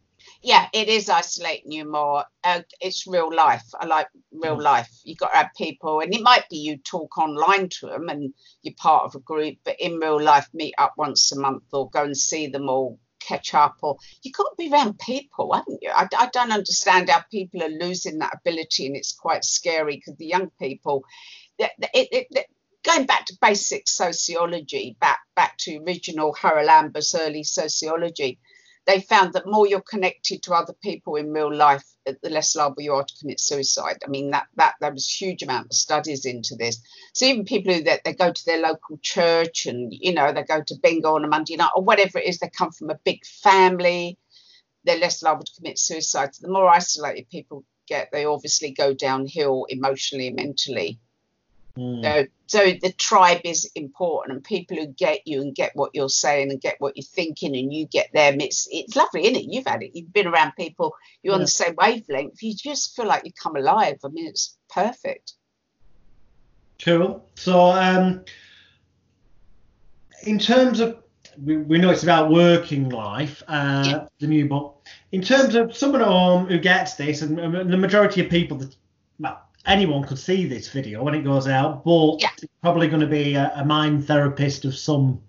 [0.43, 2.25] yeah, it is isolating you more.
[2.43, 3.65] Uh, it's real life.
[3.79, 4.89] I like real life.
[5.03, 8.33] You've got to have people, and it might be you talk online to them and
[8.63, 11.89] you're part of a group, but in real life, meet up once a month or
[11.89, 12.97] go and see them all,
[13.31, 15.91] catch up, or you've got to be around people, haven't you?
[15.93, 20.17] I, I don't understand how people are losing that ability, and it's quite scary because
[20.17, 21.03] the young people,
[21.57, 22.45] it, it, it,
[22.83, 28.39] going back to basic sociology, back back to original Haralambos early sociology,
[28.85, 32.55] they found that more you're connected to other people in real life, Uh, the less
[32.55, 33.97] liable you are to commit suicide.
[34.05, 36.81] I mean that that there was huge amount of studies into this.
[37.13, 40.43] So even people who that they go to their local church and you know they
[40.43, 42.99] go to bingo on a Monday night or whatever it is, they come from a
[43.03, 44.17] big family,
[44.83, 46.33] they're less liable to commit suicide.
[46.33, 50.99] So the more isolated people get, they obviously go downhill emotionally and mentally.
[51.77, 52.03] Mm.
[52.03, 56.09] So, so the tribe is important, and people who get you and get what you're
[56.09, 58.41] saying and get what you're thinking, and you get them.
[58.41, 59.45] It's it's lovely, isn't it?
[59.45, 59.91] You've had it.
[59.93, 60.93] You've been around people.
[61.23, 61.35] You're yeah.
[61.35, 62.41] on the same wavelength.
[62.43, 63.99] You just feel like you come alive.
[64.03, 65.33] I mean, it's perfect.
[66.83, 67.25] Cool.
[67.35, 68.25] So, um,
[70.23, 70.97] in terms of
[71.41, 74.07] we, we know it's about working life, uh, yeah.
[74.19, 74.85] the new book.
[75.11, 78.57] In terms of someone at home who gets this, and, and the majority of people
[78.57, 78.75] that
[79.65, 82.29] anyone could see this video when it goes out, but yeah.
[82.41, 85.21] it's probably going to be a, a, mind therapist of some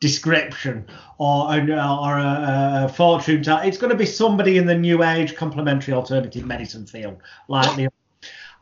[0.00, 0.86] description
[1.18, 3.64] or, a, or a, a fortune teller.
[3.64, 7.88] It's going to be somebody in the new age complementary alternative medicine field, like yeah.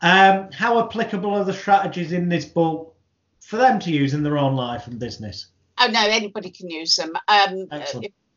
[0.02, 2.96] Um, how applicable are the strategies in this book
[3.40, 5.46] for them to use in their own life and business?
[5.78, 7.12] Oh no, anybody can use them.
[7.28, 7.68] Um,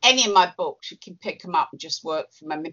[0.06, 2.64] any of my books, you can pick them up and just work from them.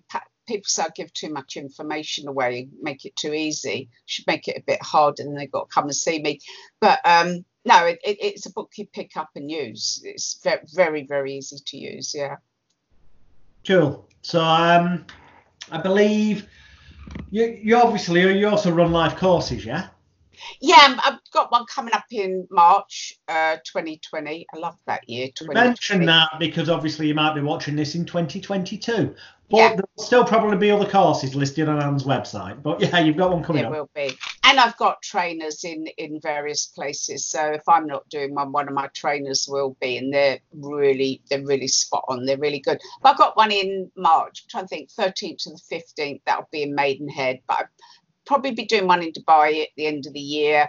[0.46, 3.88] People say I give too much information away, make it too easy.
[4.06, 6.40] Should make it a bit harder, and they've got to come and see me.
[6.80, 10.00] But um, no, it, it, it's a book you pick up and use.
[10.04, 10.40] It's
[10.74, 12.14] very, very, easy to use.
[12.14, 12.36] Yeah.
[13.66, 14.08] Cool.
[14.22, 15.06] So um,
[15.70, 16.46] I believe
[17.30, 19.88] you, you obviously you also run live courses, yeah?
[20.60, 24.46] Yeah, I've got one coming up in March uh, 2020.
[24.52, 25.28] I love that year.
[25.42, 29.14] Mention that because obviously you might be watching this in 2022.
[29.52, 29.68] But yeah.
[29.68, 32.62] there'll still probably be other courses listed on Anne's website.
[32.62, 33.90] But yeah, you've got one coming there up.
[33.94, 34.18] There will be.
[34.44, 37.26] And I've got trainers in, in various places.
[37.26, 39.98] So if I'm not doing one, one of my trainers will be.
[39.98, 42.24] And they're really, they're really spot on.
[42.24, 42.80] They're really good.
[43.02, 44.42] But I've got one in March.
[44.44, 46.22] I'm trying to think 13th to the 15th.
[46.24, 47.40] That'll be in Maidenhead.
[47.46, 47.66] But I've
[48.24, 50.68] probably be doing one in Dubai at the end of the year.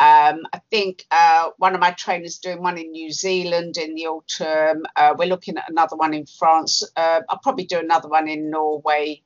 [0.00, 4.06] Um, I think uh, one of my trainers doing one in New Zealand in the
[4.06, 4.84] autumn.
[4.96, 6.82] Uh, we're looking at another one in France.
[6.96, 9.22] Uh, I'll probably do another one in Norway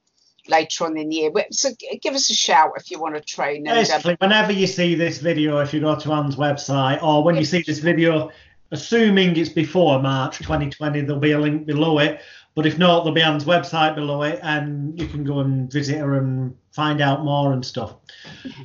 [0.49, 1.31] later on in the year.
[1.51, 1.71] So
[2.03, 3.67] give us a shout if you want to train.
[3.67, 7.23] And, Basically, um, whenever you see this video, if you go to Anne's website, or
[7.23, 8.31] when you see this video,
[8.71, 12.21] assuming it's before March 2020, there'll be a link below it.
[12.57, 15.99] But if not, there'll be Anne's website below it, and you can go and visit
[15.99, 17.97] her and find out more and stuff.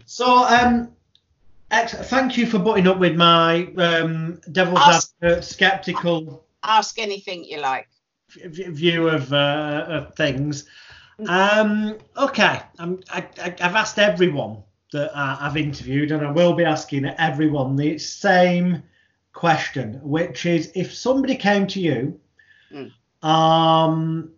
[0.06, 0.94] So, um,
[1.72, 6.46] ex- thank you for putting up with my um, devil's ask, advocate, skeptical.
[6.64, 7.90] Ask anything you like.
[8.30, 10.70] View of, uh, of things.
[11.28, 13.28] Um, okay, I'm, I,
[13.60, 14.64] have asked everyone
[14.94, 18.84] that I've interviewed, and I will be asking everyone the same
[19.34, 22.18] question, which is if somebody came to you
[22.72, 22.90] mm.
[23.24, 24.32] Um,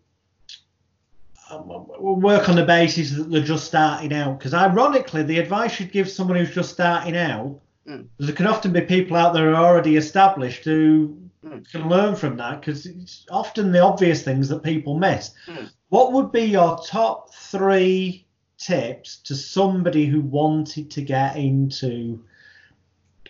[1.51, 4.37] we'll work on the basis that they're just starting out.
[4.37, 8.07] Because ironically, the advice you'd give someone who's just starting out, mm.
[8.17, 11.71] there can often be people out there who are already established who mm.
[11.71, 12.59] can learn from that.
[12.59, 15.31] Because it's often the obvious things that people miss.
[15.47, 15.69] Mm.
[15.89, 18.25] What would be your top three
[18.57, 22.23] tips to somebody who wanted to get into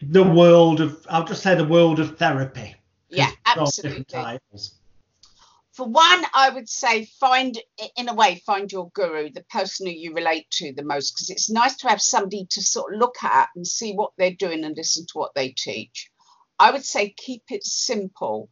[0.01, 2.75] the world of, I'll just say the world of therapy?
[3.09, 4.39] Yeah, absolutely
[5.73, 7.59] for one, I would say find,
[7.97, 11.31] in a way, find your guru, the person who you relate to the most, because
[11.31, 14.63] it's nice to have somebody to sort of look at and see what they're doing
[14.63, 16.11] and listen to what they teach.
[16.59, 18.49] I would say keep it simple.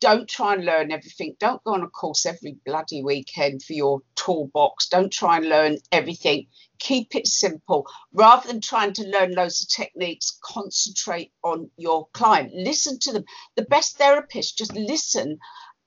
[0.00, 1.36] Don't try and learn everything.
[1.38, 4.88] Don't go on a course every bloody weekend for your toolbox.
[4.88, 6.48] Don't try and learn everything.
[6.80, 7.86] Keep it simple.
[8.12, 12.52] Rather than trying to learn loads of techniques, concentrate on your client.
[12.52, 13.24] Listen to them.
[13.54, 15.38] The best therapist, just listen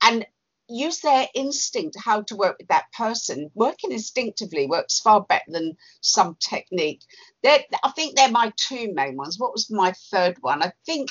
[0.01, 0.25] and
[0.69, 3.49] use their instinct how to work with that person.
[3.53, 7.01] Working instinctively works far better than some technique.
[7.43, 9.39] They're, I think they're my two main ones.
[9.39, 10.61] What was my third one?
[10.63, 11.09] I think,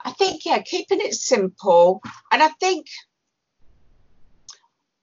[0.00, 2.00] I think, yeah, keeping it simple.
[2.30, 2.86] And I think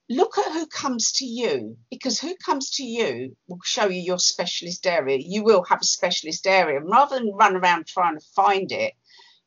[0.09, 4.17] look at who comes to you because who comes to you will show you your
[4.17, 5.19] specialist area.
[5.21, 6.79] You will have a specialist area.
[6.79, 8.93] And rather than run around trying to find it,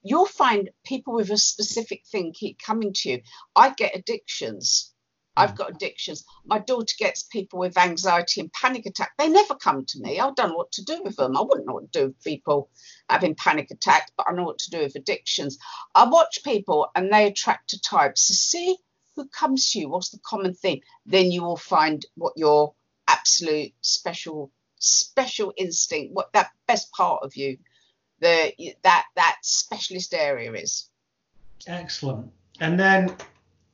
[0.03, 3.21] you'll find people with a specific thing keep coming to you.
[3.55, 4.93] I get addictions.
[5.37, 5.57] I've mm.
[5.57, 6.25] got addictions.
[6.45, 9.13] My daughter gets people with anxiety and panic attack.
[9.19, 10.21] They never come to me.
[10.21, 11.37] I don't know what to do with them.
[11.37, 12.71] I wouldn't know what to do with people
[13.09, 15.59] having panic attacks, but I know what to do with addictions.
[15.95, 18.19] I watch people and they attract a type.
[18.19, 18.77] So see
[19.17, 19.89] who comes to you.
[19.89, 20.81] What's the common thing?
[21.07, 22.75] Then you will find what your
[23.09, 27.57] absolute special special instinct, what that best part of you,
[28.23, 30.89] the that that specialist area is.
[31.67, 32.31] Excellent.
[32.61, 33.15] And then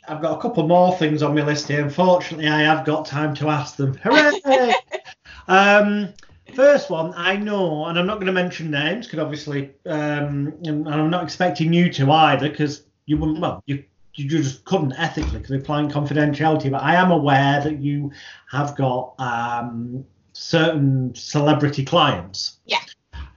[0.08, 1.82] I've got a couple more things on my list here.
[1.82, 3.94] Unfortunately, I have got time to ask them.
[4.02, 4.74] Hooray!
[5.48, 6.12] um,
[6.54, 10.88] first one, I know, and I'm not going to mention names because obviously, um, and
[10.88, 13.40] I'm not expecting you to either because you wouldn't.
[13.40, 13.84] Well, you
[14.14, 16.70] you just couldn't ethically because applying confidentiality.
[16.70, 18.12] But I am aware that you
[18.50, 22.58] have got um, certain celebrity clients.
[22.64, 22.80] Yeah.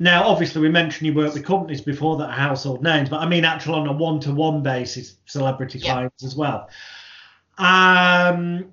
[0.02, 3.28] Now, obviously, we mentioned you work with companies before that are household names, but I
[3.28, 5.94] mean, actual on a one-to-one basis, celebrity Yeah.
[5.94, 6.70] clients as well.
[7.60, 8.72] Um,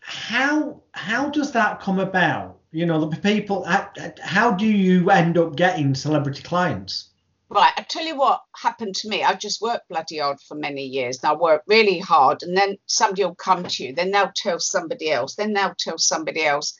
[0.00, 2.58] how how does that come about?
[2.72, 3.64] You know, the people.
[3.64, 3.90] How,
[4.20, 7.08] how do you end up getting celebrity clients?
[7.48, 9.24] Right, I tell you what happened to me.
[9.24, 11.22] I just worked bloody hard for many years.
[11.22, 13.94] And I worked really hard, and then somebody will come to you.
[13.94, 15.36] Then they'll tell somebody else.
[15.36, 16.74] Then they'll tell somebody else.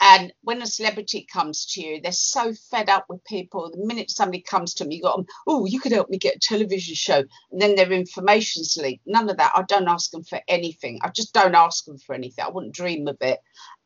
[0.00, 3.70] And when a celebrity comes to you, they're so fed up with people.
[3.70, 5.26] The minute somebody comes to them, you got them.
[5.46, 9.06] Oh, you could help me get a television show, and then their information's leaked.
[9.06, 9.52] None of that.
[9.56, 10.98] I don't ask them for anything.
[11.02, 12.44] I just don't ask them for anything.
[12.44, 13.40] I wouldn't dream of it.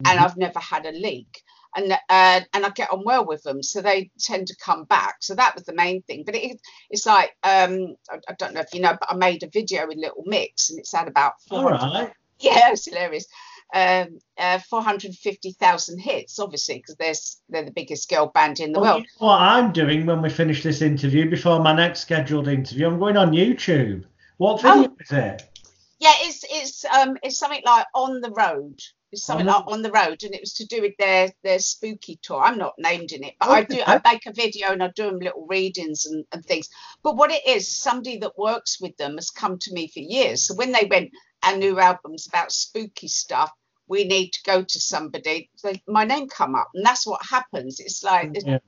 [0.05, 1.43] And I've never had a leak
[1.77, 5.17] and uh, and I get on well with them, so they tend to come back.
[5.21, 6.25] So that was the main thing.
[6.25, 9.43] But it, it's like um, I, I don't know if you know, but I made
[9.43, 11.63] a video with Little Mix, and it's had about four.
[11.63, 12.13] 400 right.
[12.41, 13.27] yeah, it's hilarious.
[13.73, 17.15] Um, uh, 450,000 hits, obviously, because they're
[17.49, 19.03] they're the biggest girl band in the Well, world.
[19.05, 22.87] you know what I'm doing when we finish this interview before my next scheduled interview?
[22.89, 24.05] I'm going on YouTube.
[24.39, 24.83] What Oh.
[24.83, 25.43] video is it?
[26.01, 28.81] Yeah, it's it's um it's something like on the road.
[29.13, 31.59] It's something the- like on the road, and it was to do with their their
[31.59, 32.43] spooky tour.
[32.43, 33.83] I'm not named in it, but I do.
[33.87, 36.69] I make a video and I do them little readings and, and things.
[37.03, 40.45] But what it is, somebody that works with them has come to me for years.
[40.45, 41.11] So when they went,
[41.43, 43.51] our new album's about spooky stuff.
[43.91, 45.51] We need to go to somebody.
[45.57, 47.81] So my name come up, and that's what happens.
[47.81, 48.59] It's like mm, Yeah.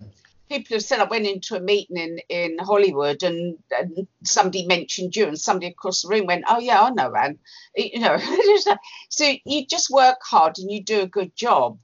[0.49, 5.17] people have said I went into a meeting in, in Hollywood and, and somebody mentioned
[5.17, 7.39] you and somebody across the room went, Oh yeah, I know Anne.
[7.77, 8.19] You know,
[9.11, 11.79] so you just work hard and you do a good job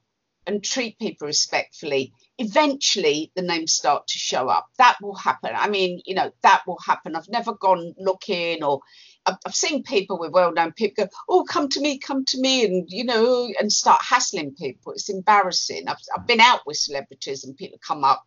[0.46, 2.12] and treat people respectfully.
[2.38, 4.66] Eventually the names start to show up.
[4.78, 5.52] That will happen.
[5.54, 7.16] I mean, you know, that will happen.
[7.16, 8.80] I've never gone looking or
[9.46, 12.86] I've, seen people with well-known people go, "Oh, come to me, come to me," and
[12.88, 14.92] you know, and start hassling people.
[14.92, 15.88] It's embarrassing.
[15.88, 18.24] I've, I've been out with celebrities and people come up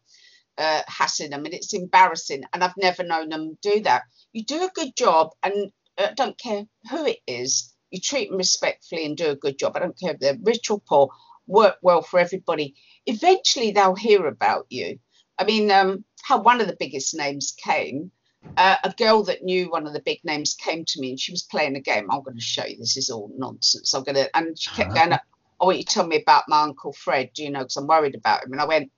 [0.58, 2.44] uh, hassling them, and it's embarrassing.
[2.54, 4.04] And I've never known them do that.
[4.34, 7.74] You do a good job, and I don't care who it is.
[7.90, 9.76] You treat them respectfully and do a good job.
[9.76, 11.10] I don't care if they're rich or poor.
[11.48, 12.76] Work well for everybody.
[13.06, 15.00] Eventually, they'll hear about you.
[15.38, 18.12] I mean, um, how one of the biggest names came.
[18.58, 21.32] Uh, a girl that knew one of the big names came to me and she
[21.32, 22.12] was playing a game.
[22.12, 22.78] I'm going to show you.
[22.78, 23.94] This is all nonsense.
[23.94, 25.20] I'm going to, and she kept going, I
[25.66, 28.16] want you to tell me about my Uncle Fred, do you know, because I'm worried
[28.16, 28.52] about him.
[28.52, 28.92] And I went,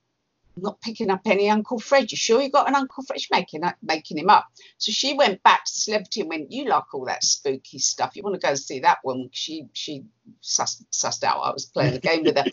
[0.56, 2.12] I'm not picking up any Uncle Fred.
[2.12, 3.20] You sure you got an Uncle Fred?
[3.20, 4.48] She's making, making him up.
[4.78, 8.16] So she went back to celebrity and went, You like all that spooky stuff.
[8.16, 9.30] You want to go and see that one?
[9.32, 10.06] She she
[10.42, 12.46] sussed, sussed out I was playing a game with her.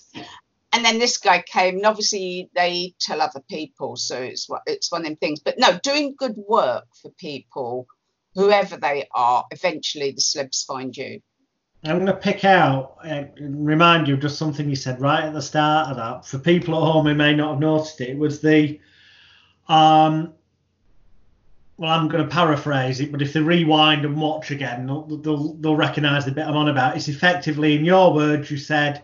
[0.73, 5.01] And then this guy came, and obviously they tell other people, so it's it's one
[5.01, 5.41] of them things.
[5.41, 7.89] But no, doing good work for people,
[8.35, 11.21] whoever they are, eventually the celebs find you.
[11.83, 15.33] I'm going to pick out and remind you of just something you said right at
[15.33, 16.27] the start of that.
[16.27, 18.79] For people at home who may not have noticed it, it was the
[19.69, 20.35] um.
[21.79, 25.55] Well, I'm going to paraphrase it, but if they rewind and watch again, they'll they'll,
[25.55, 26.95] they'll recognise the bit I'm on about.
[26.95, 29.03] It's effectively, in your words, you said,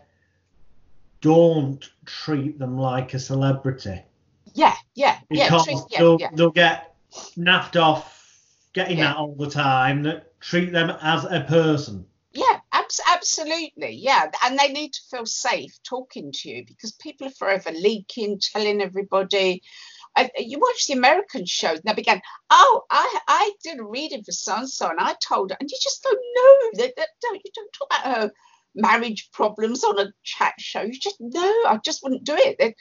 [1.27, 4.01] "Don't treat them like a celebrity
[4.55, 6.31] Yeah, yeah, yeah, treat- yeah, they'll yeah.
[6.35, 6.95] they'll get
[7.37, 8.05] naffed off
[8.73, 9.09] getting Yeah.
[9.09, 10.05] that all the time.
[10.05, 13.93] That treat them as a person." Yeah, abs- absolutely.
[13.93, 18.39] Yeah, and they need to feel safe talking to you because people are forever leaking,
[18.41, 19.63] telling everybody.
[20.19, 24.23] I, you watch the American shows, and they began, "Oh, I I did a reading
[24.23, 27.09] for so and so, and I told her," and you just don't know that, that
[27.21, 28.33] don't you don't talk about her
[28.77, 30.83] marriage problems on a chat show.
[30.83, 32.59] You just no, I just wouldn't do it.
[32.59, 32.77] They-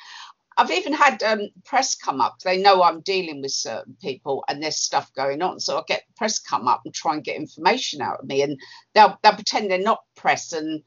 [0.58, 2.40] I've even had um, press come up.
[2.40, 5.60] They know I'm dealing with certain people and there's stuff going on.
[5.60, 8.42] So I get press come up and try and get information out of me.
[8.42, 8.60] And
[8.94, 10.82] they'll, they'll pretend they're not press and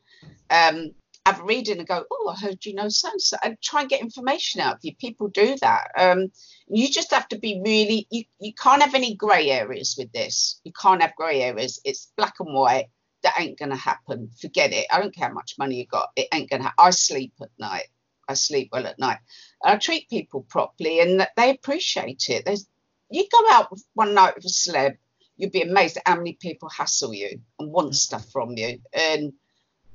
[0.50, 0.92] um,
[1.26, 3.36] have a reading and go, Oh, I heard you know so and so.
[3.44, 4.94] And try and get information out of you.
[4.96, 5.88] People do that.
[5.98, 6.32] Um,
[6.68, 10.61] you just have to be really, you, you can't have any grey areas with this.
[10.64, 11.80] You can't have grey areas.
[11.84, 12.86] It's black and white.
[13.22, 14.30] That ain't going to happen.
[14.40, 14.86] Forget it.
[14.90, 16.10] I don't care how much money you got.
[16.16, 16.84] It ain't going to happen.
[16.84, 17.88] I sleep at night.
[18.28, 19.18] I sleep well at night.
[19.62, 22.44] And I treat people properly and that they appreciate it.
[22.44, 22.66] There's,
[23.10, 24.96] you go out one night with a celeb,
[25.36, 28.80] you'd be amazed at how many people hassle you and want stuff from you.
[28.92, 29.32] And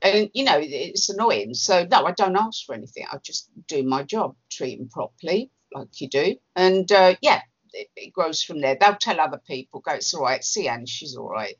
[0.03, 1.53] and you know it's annoying.
[1.53, 3.05] So no, I don't ask for anything.
[3.11, 7.41] I just do my job, treat them properly like you do, and uh, yeah,
[7.73, 8.77] it, it grows from there.
[8.79, 10.43] They'll tell other people, go, it's all right.
[10.43, 11.55] See Anne, she's all right.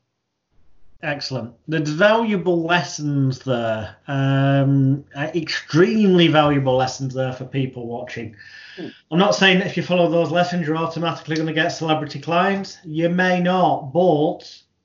[1.02, 1.54] Excellent.
[1.68, 3.96] There's valuable lessons there.
[4.08, 8.36] Um, uh, extremely valuable lessons there for people watching.
[8.76, 8.88] Hmm.
[9.10, 12.20] I'm not saying that if you follow those lessons, you're automatically going to get celebrity
[12.20, 12.78] clients.
[12.84, 14.40] You may not, but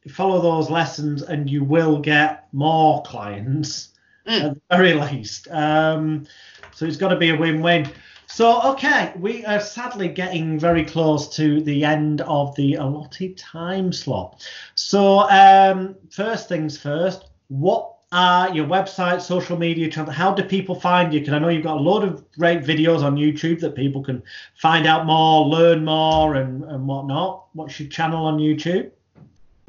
[0.09, 3.89] follow those lessons and you will get more clients
[4.27, 4.43] Mm.
[4.43, 5.47] at the very least.
[5.49, 6.27] Um,
[6.73, 7.89] so it's got to be a win-win.
[8.31, 13.91] So okay, we are sadly getting very close to the end of the allotted time
[13.91, 14.47] slot.
[14.75, 20.11] So um, first things first, what are your website, social media channel?
[20.11, 21.19] How do people find you?
[21.19, 24.21] Because I know you've got a lot of great videos on YouTube that people can
[24.55, 27.47] find out more, learn more, and, and whatnot.
[27.53, 28.91] What's your channel on YouTube?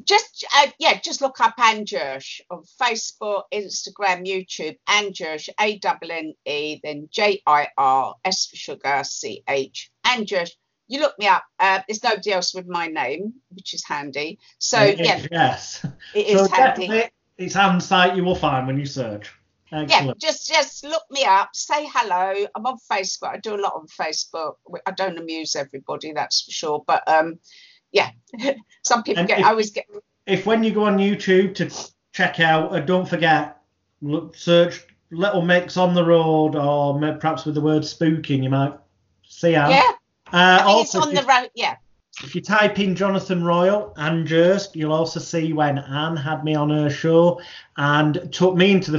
[0.05, 4.77] Just uh, yeah, just look up Anne Jirsch on Facebook, Instagram, YouTube.
[4.89, 9.91] Anne Jirsch, A W N E, then J I R S for sugar, C H.
[10.05, 10.53] Anne Jirsch.
[10.89, 11.45] You look me up.
[11.59, 14.39] Uh, there's nobody else with my name, which is handy.
[14.59, 15.87] So It yeah, is, yes.
[16.15, 17.05] it is so handy.
[17.39, 19.33] it's on site you will find when you search.
[19.71, 22.45] yeah, just just look me up, say hello.
[22.57, 23.29] I'm on Facebook.
[23.29, 24.55] I do a lot on Facebook.
[24.85, 26.85] I don't amuse everybody, that's for sure.
[26.85, 27.39] But um,
[27.93, 28.11] yeah,
[28.83, 29.41] some people And get.
[29.41, 29.87] if- I always get.
[30.27, 31.71] if when you go on YouTube to
[32.13, 33.59] check out, uh, don't forget,
[34.03, 38.75] look, search Little Mix on the road, or perhaps with the word spooking, you might
[39.29, 39.71] see Anne.
[39.71, 39.91] Yeah,
[40.33, 41.01] Uh, I think it's also,
[45.21, 47.41] see when Anne had me on her show
[47.77, 48.99] and took me into the